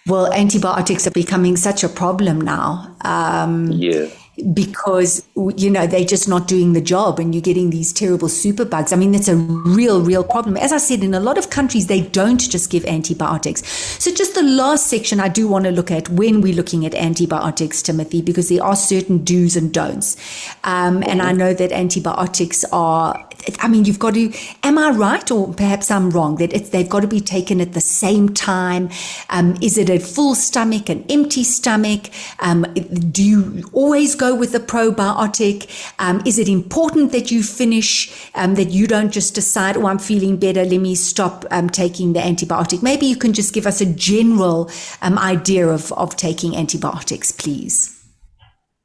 Well, 0.06 0.32
antibiotics 0.32 1.06
are 1.06 1.10
becoming 1.10 1.56
such 1.56 1.82
a 1.82 1.88
problem 1.88 2.40
now. 2.40 2.96
Um, 3.02 3.72
yeah 3.72 4.08
because 4.52 5.26
you 5.56 5.70
know 5.70 5.86
they're 5.86 6.04
just 6.04 6.28
not 6.28 6.46
doing 6.46 6.74
the 6.74 6.80
job 6.80 7.18
and 7.18 7.34
you're 7.34 7.42
getting 7.42 7.70
these 7.70 7.90
terrible 7.90 8.28
superbugs 8.28 8.92
i 8.92 8.96
mean 8.96 9.14
it's 9.14 9.28
a 9.28 9.36
real 9.36 10.02
real 10.02 10.22
problem. 10.22 10.56
As 10.56 10.72
i 10.72 10.76
said 10.78 11.02
in 11.02 11.14
a 11.14 11.20
lot 11.20 11.38
of 11.38 11.48
countries 11.48 11.86
they 11.86 12.02
don't 12.02 12.40
just 12.50 12.70
give 12.70 12.84
antibiotics. 12.84 13.66
So 14.02 14.12
just 14.12 14.34
the 14.34 14.42
last 14.42 14.88
section 14.88 15.20
i 15.20 15.28
do 15.28 15.48
want 15.48 15.64
to 15.64 15.70
look 15.70 15.90
at 15.90 16.08
when 16.10 16.40
we're 16.40 16.54
looking 16.54 16.84
at 16.84 16.94
antibiotics 16.94 17.80
timothy 17.82 18.20
because 18.20 18.48
there 18.48 18.62
are 18.62 18.76
certain 18.76 19.24
do's 19.24 19.56
and 19.56 19.72
don'ts. 19.72 20.16
Um, 20.64 21.02
and 21.06 21.22
i 21.22 21.32
know 21.32 21.54
that 21.54 21.72
antibiotics 21.72 22.64
are 22.72 23.26
I 23.60 23.68
mean, 23.68 23.84
you've 23.84 23.98
got 23.98 24.14
to, 24.14 24.32
am 24.62 24.78
I 24.78 24.90
right? 24.90 25.30
Or 25.30 25.52
perhaps 25.52 25.90
I'm 25.90 26.10
wrong 26.10 26.36
that 26.36 26.52
it's, 26.52 26.70
they've 26.70 26.88
got 26.88 27.00
to 27.00 27.06
be 27.06 27.20
taken 27.20 27.60
at 27.60 27.72
the 27.72 27.80
same 27.80 28.34
time. 28.34 28.90
Um, 29.30 29.56
is 29.62 29.78
it 29.78 29.88
a 29.88 29.98
full 29.98 30.34
stomach, 30.34 30.88
an 30.88 31.04
empty 31.08 31.44
stomach? 31.44 32.10
Um, 32.40 32.62
do 33.10 33.22
you 33.22 33.68
always 33.72 34.14
go 34.14 34.34
with 34.34 34.52
the 34.52 34.60
probiotic? 34.60 35.70
Um, 35.98 36.22
is 36.24 36.38
it 36.38 36.48
important 36.48 37.12
that 37.12 37.30
you 37.30 37.42
finish, 37.42 38.30
um, 38.34 38.54
that 38.56 38.70
you 38.70 38.86
don't 38.86 39.12
just 39.12 39.34
decide, 39.34 39.76
oh, 39.76 39.86
I'm 39.86 39.98
feeling 39.98 40.36
better, 40.36 40.64
let 40.64 40.80
me 40.80 40.94
stop 40.94 41.44
um, 41.50 41.70
taking 41.70 42.12
the 42.12 42.20
antibiotic? 42.20 42.82
Maybe 42.82 43.06
you 43.06 43.16
can 43.16 43.32
just 43.32 43.54
give 43.54 43.66
us 43.66 43.80
a 43.80 43.86
general 43.86 44.70
um, 45.02 45.18
idea 45.18 45.68
of, 45.68 45.92
of 45.92 46.16
taking 46.16 46.56
antibiotics, 46.56 47.32
please. 47.32 47.92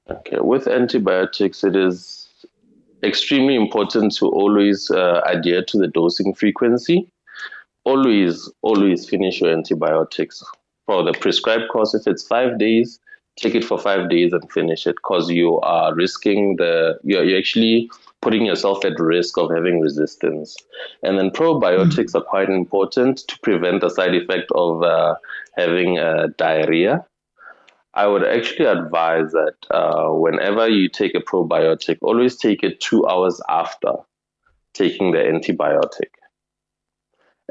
Okay, 0.09 0.37
with 0.39 0.67
antibiotics, 0.67 1.63
it 1.63 1.75
is 1.75 2.20
extremely 3.03 3.55
important 3.55 4.15
to 4.17 4.27
always 4.27 4.89
uh, 4.91 5.21
adhere 5.25 5.63
to 5.65 5.77
the 5.77 5.87
dosing 5.87 6.33
frequency. 6.33 7.07
Always, 7.83 8.49
always 8.61 9.09
finish 9.09 9.41
your 9.41 9.51
antibiotics 9.51 10.43
for 10.85 11.03
the 11.03 11.13
prescribed 11.13 11.69
course. 11.71 11.93
If 11.93 12.05
it's 12.05 12.27
five 12.27 12.59
days, 12.59 12.99
take 13.37 13.55
it 13.55 13.63
for 13.63 13.79
five 13.79 14.09
days 14.09 14.33
and 14.33 14.51
finish 14.51 14.85
it 14.85 14.95
because 14.95 15.29
you 15.29 15.59
are 15.61 15.95
risking 15.95 16.57
the, 16.57 16.99
you're, 17.03 17.23
you're 17.23 17.39
actually 17.39 17.89
putting 18.21 18.45
yourself 18.45 18.85
at 18.85 18.99
risk 18.99 19.37
of 19.37 19.49
having 19.51 19.79
resistance. 19.79 20.55
And 21.01 21.17
then 21.17 21.31
probiotics 21.31 22.11
mm-hmm. 22.11 22.17
are 22.17 22.23
quite 22.23 22.49
important 22.49 23.17
to 23.27 23.39
prevent 23.41 23.81
the 23.81 23.89
side 23.89 24.13
effect 24.13 24.51
of 24.53 24.83
uh, 24.83 25.15
having 25.55 25.97
uh, 25.97 26.27
diarrhea 26.37 27.03
I 27.93 28.07
would 28.07 28.23
actually 28.23 28.65
advise 28.65 29.31
that 29.31 29.55
uh, 29.69 30.09
whenever 30.09 30.67
you 30.67 30.87
take 30.87 31.13
a 31.13 31.19
probiotic, 31.19 31.97
always 32.01 32.37
take 32.37 32.63
it 32.63 32.79
two 32.79 33.05
hours 33.07 33.41
after 33.49 33.93
taking 34.73 35.11
the 35.11 35.17
antibiotic. 35.17 36.09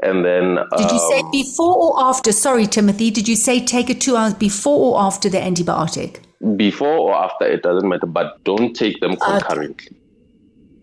And 0.01 0.25
then. 0.25 0.57
Did 0.77 0.91
you 0.91 0.99
say 1.11 1.19
um, 1.19 1.31
before 1.31 1.75
or 1.75 2.03
after? 2.03 2.31
Sorry, 2.31 2.65
Timothy. 2.65 3.11
Did 3.11 3.27
you 3.27 3.35
say 3.35 3.63
take 3.63 3.89
it 3.91 4.01
two 4.01 4.15
hours 4.15 4.33
before 4.33 4.95
or 4.95 5.01
after 5.01 5.29
the 5.29 5.37
antibiotic? 5.37 6.17
Before 6.55 6.97
or 6.97 7.13
after, 7.13 7.45
it 7.45 7.61
doesn't 7.61 7.87
matter, 7.87 8.07
but 8.07 8.43
don't 8.43 8.73
take 8.73 8.99
them 8.99 9.15
concurrently. 9.17 9.95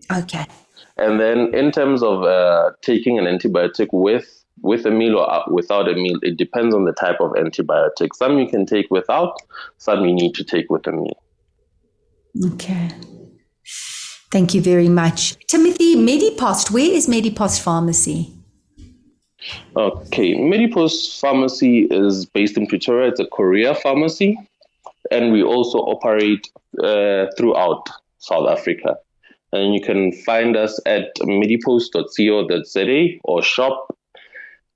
Okay. 0.09 0.21
okay. 0.21 0.45
And 0.95 1.19
then, 1.19 1.53
in 1.53 1.71
terms 1.71 2.01
of 2.01 2.23
uh, 2.23 2.71
taking 2.81 3.19
an 3.19 3.25
antibiotic 3.25 3.89
with 3.91 4.38
with 4.61 4.85
a 4.85 4.91
meal 4.91 5.17
or 5.17 5.43
without 5.51 5.87
a 5.87 5.93
meal. 5.93 6.17
It 6.21 6.37
depends 6.37 6.75
on 6.75 6.85
the 6.85 6.93
type 6.93 7.17
of 7.19 7.31
antibiotic. 7.31 8.09
Some 8.15 8.39
you 8.39 8.47
can 8.47 8.65
take 8.65 8.87
without, 8.89 9.37
some 9.77 10.05
you 10.05 10.13
need 10.13 10.35
to 10.35 10.43
take 10.43 10.69
with 10.69 10.87
a 10.87 10.91
meal. 10.91 11.23
Okay. 12.53 12.89
Thank 14.31 14.53
you 14.53 14.61
very 14.61 14.89
much. 14.89 15.37
Timothy, 15.47 15.95
Medipost, 15.95 16.71
where 16.71 16.91
is 16.91 17.07
Medipost 17.07 17.61
Pharmacy? 17.61 18.31
Okay, 19.75 20.35
Medipost 20.35 21.19
Pharmacy 21.19 21.87
is 21.89 22.25
based 22.25 22.57
in 22.57 22.67
Pretoria. 22.67 23.07
It's 23.07 23.19
a 23.19 23.25
courier 23.25 23.73
pharmacy, 23.73 24.37
and 25.11 25.31
we 25.31 25.41
also 25.41 25.79
operate 25.79 26.47
uh, 26.83 27.27
throughout 27.37 27.89
South 28.19 28.49
Africa. 28.49 28.97
And 29.51 29.73
you 29.73 29.81
can 29.81 30.11
find 30.11 30.55
us 30.55 30.79
at 30.85 31.15
medipost.co.za 31.21 33.19
or 33.23 33.41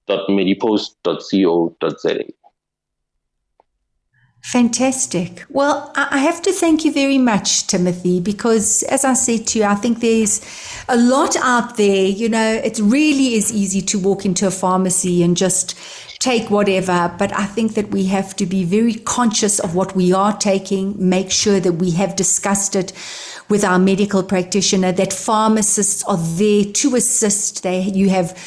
shop.medipost.co.za. 0.10 2.34
Fantastic. 4.44 5.46
Well, 5.50 5.92
I 5.96 6.18
have 6.18 6.42
to 6.42 6.52
thank 6.52 6.84
you 6.84 6.92
very 6.92 7.18
much, 7.18 7.68
Timothy, 7.68 8.20
because 8.20 8.84
as 8.84 9.06
I 9.06 9.14
said 9.14 9.48
to 9.48 9.60
you, 9.60 9.66
I 9.66 9.76
think 9.76 10.02
there's 10.02 10.42
a 10.90 10.98
lot 10.98 11.38
out 11.38 11.78
there. 11.78 12.08
You 12.08 12.28
know, 12.28 12.56
it 12.56 12.78
really 12.80 13.36
is 13.36 13.54
easy 13.54 13.82
to 13.84 13.98
walk 13.98 14.26
into 14.26 14.46
a 14.46 14.52
pharmacy 14.52 15.24
and 15.24 15.38
just 15.38 15.78
take 16.20 16.50
whatever, 16.50 17.14
but 17.18 17.34
I 17.38 17.46
think 17.46 17.76
that 17.76 17.92
we 17.92 18.06
have 18.06 18.36
to 18.38 18.46
be 18.46 18.64
very 18.64 18.94
conscious 18.94 19.60
of 19.60 19.76
what 19.76 19.94
we 19.96 20.14
are 20.14 20.38
taking, 20.38 20.96
make 20.98 21.32
sure 21.32 21.60
that 21.60 21.74
we 21.74 21.92
have 21.92 22.16
discussed 22.16 22.78
it 22.78 22.94
with 23.50 23.66
our 23.66 23.78
medical 23.78 24.24
practitioner, 24.24 24.94
that 24.94 25.12
pharmacists 25.12 26.02
are 26.06 26.18
there 26.18 26.64
to 26.64 26.96
assist. 26.96 27.64
They, 27.64 27.82
you 27.82 28.10
have 28.10 28.38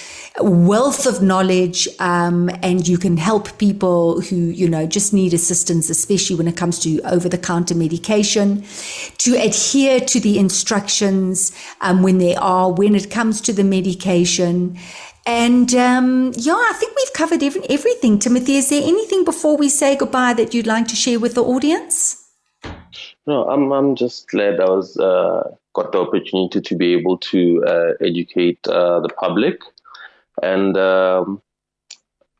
wealth 0.40 1.06
of 1.06 1.22
knowledge 1.22 1.88
um, 1.98 2.50
and 2.62 2.86
you 2.86 2.98
can 2.98 3.16
help 3.16 3.56
people 3.58 4.20
who 4.20 4.36
you 4.36 4.68
know 4.68 4.86
just 4.86 5.12
need 5.12 5.32
assistance 5.32 5.88
especially 5.88 6.36
when 6.36 6.46
it 6.46 6.56
comes 6.56 6.78
to 6.78 7.00
over-the-counter 7.02 7.74
medication 7.74 8.62
to 9.18 9.34
adhere 9.36 10.00
to 10.00 10.20
the 10.20 10.38
instructions 10.38 11.52
um, 11.80 12.02
when 12.02 12.18
they 12.18 12.34
are 12.34 12.72
when 12.72 12.94
it 12.94 13.10
comes 13.10 13.40
to 13.40 13.52
the 13.52 13.64
medication. 13.64 14.78
And 15.26 15.74
um, 15.74 16.32
yeah 16.36 16.54
i 16.54 16.72
think 16.78 16.94
we've 16.96 17.12
covered 17.12 17.42
every, 17.42 17.62
everything. 17.68 18.18
Timothy 18.18 18.56
is 18.56 18.68
there 18.68 18.82
anything 18.82 19.24
before 19.24 19.56
we 19.56 19.68
say 19.68 19.96
goodbye 19.96 20.34
that 20.34 20.52
you'd 20.54 20.66
like 20.66 20.86
to 20.88 20.96
share 20.96 21.18
with 21.18 21.34
the 21.34 21.42
audience? 21.42 22.22
No 23.26 23.48
i'm, 23.48 23.72
I'm 23.72 23.96
just 23.96 24.28
glad 24.28 24.60
i 24.60 24.68
was 24.68 24.96
uh, 24.98 25.50
got 25.72 25.92
the 25.92 26.00
opportunity 26.00 26.60
to 26.60 26.74
be 26.74 26.92
able 26.92 27.18
to 27.18 27.64
uh, 27.66 27.92
educate 28.00 28.60
uh, 28.68 29.00
the 29.00 29.08
public 29.08 29.60
and 30.42 30.76
um, 30.76 31.42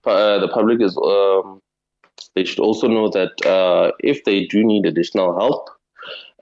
uh, 0.05 0.39
the 0.39 0.49
public 0.49 0.81
is 0.81 0.97
um, 0.97 1.61
they 2.35 2.45
should 2.45 2.61
also 2.61 2.87
know 2.89 3.09
that 3.11 3.47
uh, 3.47 3.93
if 4.01 4.25
they 4.25 4.47
do 4.47 4.65
need 4.65 4.87
additional 4.87 5.37
help, 5.39 5.71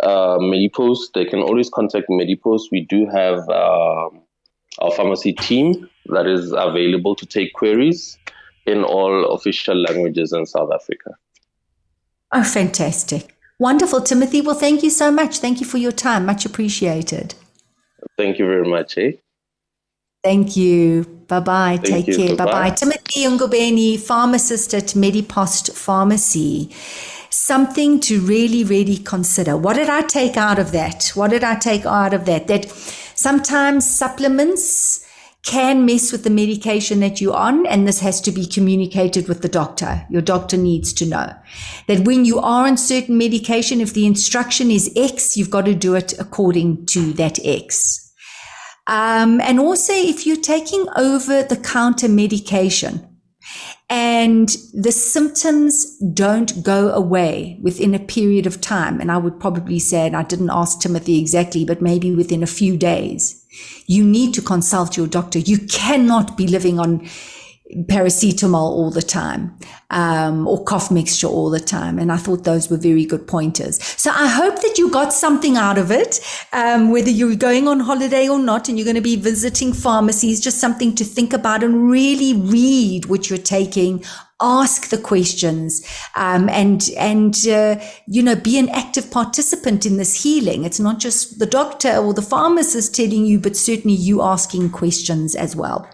uh, 0.03 0.39
Medipost 0.39 1.13
they 1.15 1.25
can 1.25 1.41
always 1.41 1.71
contact 1.71 2.09
Medipost. 2.09 2.71
We 2.71 2.81
do 2.81 3.07
have 3.07 3.39
um, 3.49 4.23
our 4.81 4.91
pharmacy 4.97 5.33
team 5.33 5.89
that 6.07 6.27
is 6.27 6.53
available 6.53 7.15
to 7.17 7.27
take 7.27 7.53
queries 7.55 8.19
in 8.67 8.83
all 8.83 9.33
official 9.33 9.77
languages 9.77 10.33
in 10.33 10.47
South 10.47 10.71
Africa. 10.73 11.13
Oh, 12.33 12.43
fantastic. 12.43 13.37
Wonderful, 13.59 14.01
Timothy. 14.01 14.41
Well, 14.41 14.57
thank 14.57 14.83
you 14.83 14.91
so 14.91 15.13
much. 15.13 15.39
Thank 15.39 15.61
you 15.61 15.67
for 15.67 15.79
your 15.79 15.93
time. 15.93 16.27
Much 16.27 16.45
appreciated. 16.45 17.35
Thank 18.19 18.39
you 18.39 18.47
very 18.47 18.69
much. 18.69 18.99
Eh? 18.99 19.13
Thank 20.23 20.57
you. 20.57 21.14
Bye 21.29 21.41
bye. 21.41 21.77
Take 21.83 22.07
you. 22.07 22.17
care. 22.17 22.37
Bye 22.37 22.45
bye. 22.45 22.71
Timothy 22.71 23.25
Ngobeni, 23.25 23.99
pharmacist 23.99 24.75
at 24.75 24.95
Medipost 24.95 25.73
Pharmacy. 25.75 26.71
Something 27.31 27.99
to 28.01 28.21
really, 28.21 28.63
really 28.63 28.99
consider. 28.99 29.57
What 29.57 29.75
did 29.75 29.89
I 29.89 30.03
take 30.03 30.37
out 30.37 30.59
of 30.59 30.73
that? 30.73 31.11
What 31.15 31.31
did 31.31 31.43
I 31.43 31.57
take 31.57 31.85
out 31.85 32.15
of 32.15 32.27
that? 32.27 32.47
That 32.47 32.71
sometimes 32.71 33.91
supplements 33.91 35.05
can 35.45 35.85
mess 35.85 36.11
with 36.11 36.25
the 36.25 36.31
medication 36.31 37.01
that 37.01 37.21
you're 37.21 37.37
on, 37.37 37.67
and 37.67 37.87
this 37.87 38.01
has 38.01 38.21
to 38.23 38.33
be 38.33 38.47
communicated 38.47 39.29
with 39.29 39.43
the 39.43 39.49
doctor. 39.49 40.07
Your 40.09 40.23
doctor 40.23 40.57
needs 40.57 40.93
to 40.95 41.07
know 41.07 41.35
that 41.87 42.07
when 42.07 42.25
you 42.25 42.39
are 42.39 42.67
on 42.67 42.79
certain 42.79 43.19
medication, 43.19 43.81
if 43.81 43.93
the 43.93 44.07
instruction 44.07 44.71
is 44.71 44.91
X, 44.97 45.37
you've 45.37 45.51
got 45.51 45.67
to 45.67 45.75
do 45.75 45.95
it 45.95 46.19
according 46.19 46.87
to 46.87 47.13
that 47.15 47.39
X. 47.45 48.04
Um, 48.87 49.41
and 49.41 49.59
also, 49.59 49.93
if 49.93 50.27
you're 50.27 50.37
taking 50.37 50.87
over 50.97 51.43
the 51.43 51.57
counter 51.57 52.09
medication 52.09 53.09
and 53.89 54.49
the 54.73 54.93
symptoms 54.93 55.99
don't 56.13 56.63
go 56.63 56.91
away 56.91 57.59
within 57.63 57.95
a 57.95 57.99
period 57.99 58.47
of 58.47 58.61
time, 58.61 59.01
and 59.01 59.11
I 59.11 59.17
would 59.17 59.41
probably 59.41 59.79
say, 59.79 60.07
and 60.07 60.17
I 60.17 60.23
didn't 60.23 60.51
ask 60.51 60.81
Timothy 60.81 61.19
exactly, 61.21 61.65
but 61.65 61.81
maybe 61.81 62.15
within 62.15 62.43
a 62.43 62.47
few 62.47 62.77
days, 62.77 63.45
you 63.87 64.05
need 64.05 64.35
to 64.35 64.43
consult 64.43 64.97
your 64.97 65.07
doctor. 65.07 65.39
You 65.39 65.59
cannot 65.59 66.37
be 66.37 66.47
living 66.47 66.79
on 66.79 67.09
paracetamol 67.89 68.55
all 68.55 68.91
the 68.91 69.03
time 69.03 69.57
um, 69.91 70.47
or 70.47 70.63
cough 70.65 70.91
mixture 70.91 71.27
all 71.27 71.49
the 71.49 71.61
time. 71.61 71.99
And 71.99 72.13
I 72.13 72.19
thought 72.19 72.45
those 72.45 72.71
were 72.71 72.77
very 72.77 73.07
good 73.07 73.27
pointers. 73.27 73.83
So 73.83 74.11
I 74.11 74.29
hope 74.29 74.61
that 74.61 74.77
you 74.77 74.91
got 74.91 75.13
something 75.13 75.57
out 75.57 75.79
of 75.79 75.91
it, 75.91 76.21
um, 76.53 76.91
whether 76.91 77.11
you're 77.11 77.37
going 77.37 77.67
on 77.67 77.81
holiday 77.81 78.29
or 78.29 78.39
not, 78.39 78.69
and 78.69 78.79
you're 78.79 78.85
going 78.85 78.97
to 78.97 79.01
be 79.01 79.17
visiting 79.17 79.73
pharmacies, 79.73 80.41
just 80.41 80.59
something 80.59 80.95
to 80.97 81.05
think 81.05 81.33
about 81.33 81.65
and 81.65 81.91
really 81.91 82.35
read 82.35 83.07
what 83.07 83.31
you're 83.31 83.39
taking. 83.39 84.05
Ask 84.43 84.89
the 84.89 84.99
questions 84.99 85.87
um, 86.17 86.51
and 86.51 86.91
and 86.99 87.47
uh, 87.47 87.81
you 88.07 88.21
know 88.21 88.35
be 88.35 88.59
an 88.59 88.69
active 88.71 89.11
participant 89.11 89.87
in 89.87 89.97
this 89.97 90.23
healing. 90.23 90.65
It's 90.65 90.81
not 90.81 90.99
just 90.99 91.39
the 91.39 91.47
doctor 91.47 91.97
or 91.97 92.13
the 92.13 92.21
pharmacist 92.21 92.95
telling 92.95 93.25
you, 93.25 93.39
but 93.39 93.57
certainly 93.57 93.97
you 93.97 94.21
asking 94.23 94.71
questions 94.71 95.35
as 95.35 95.57
well. 95.57 95.89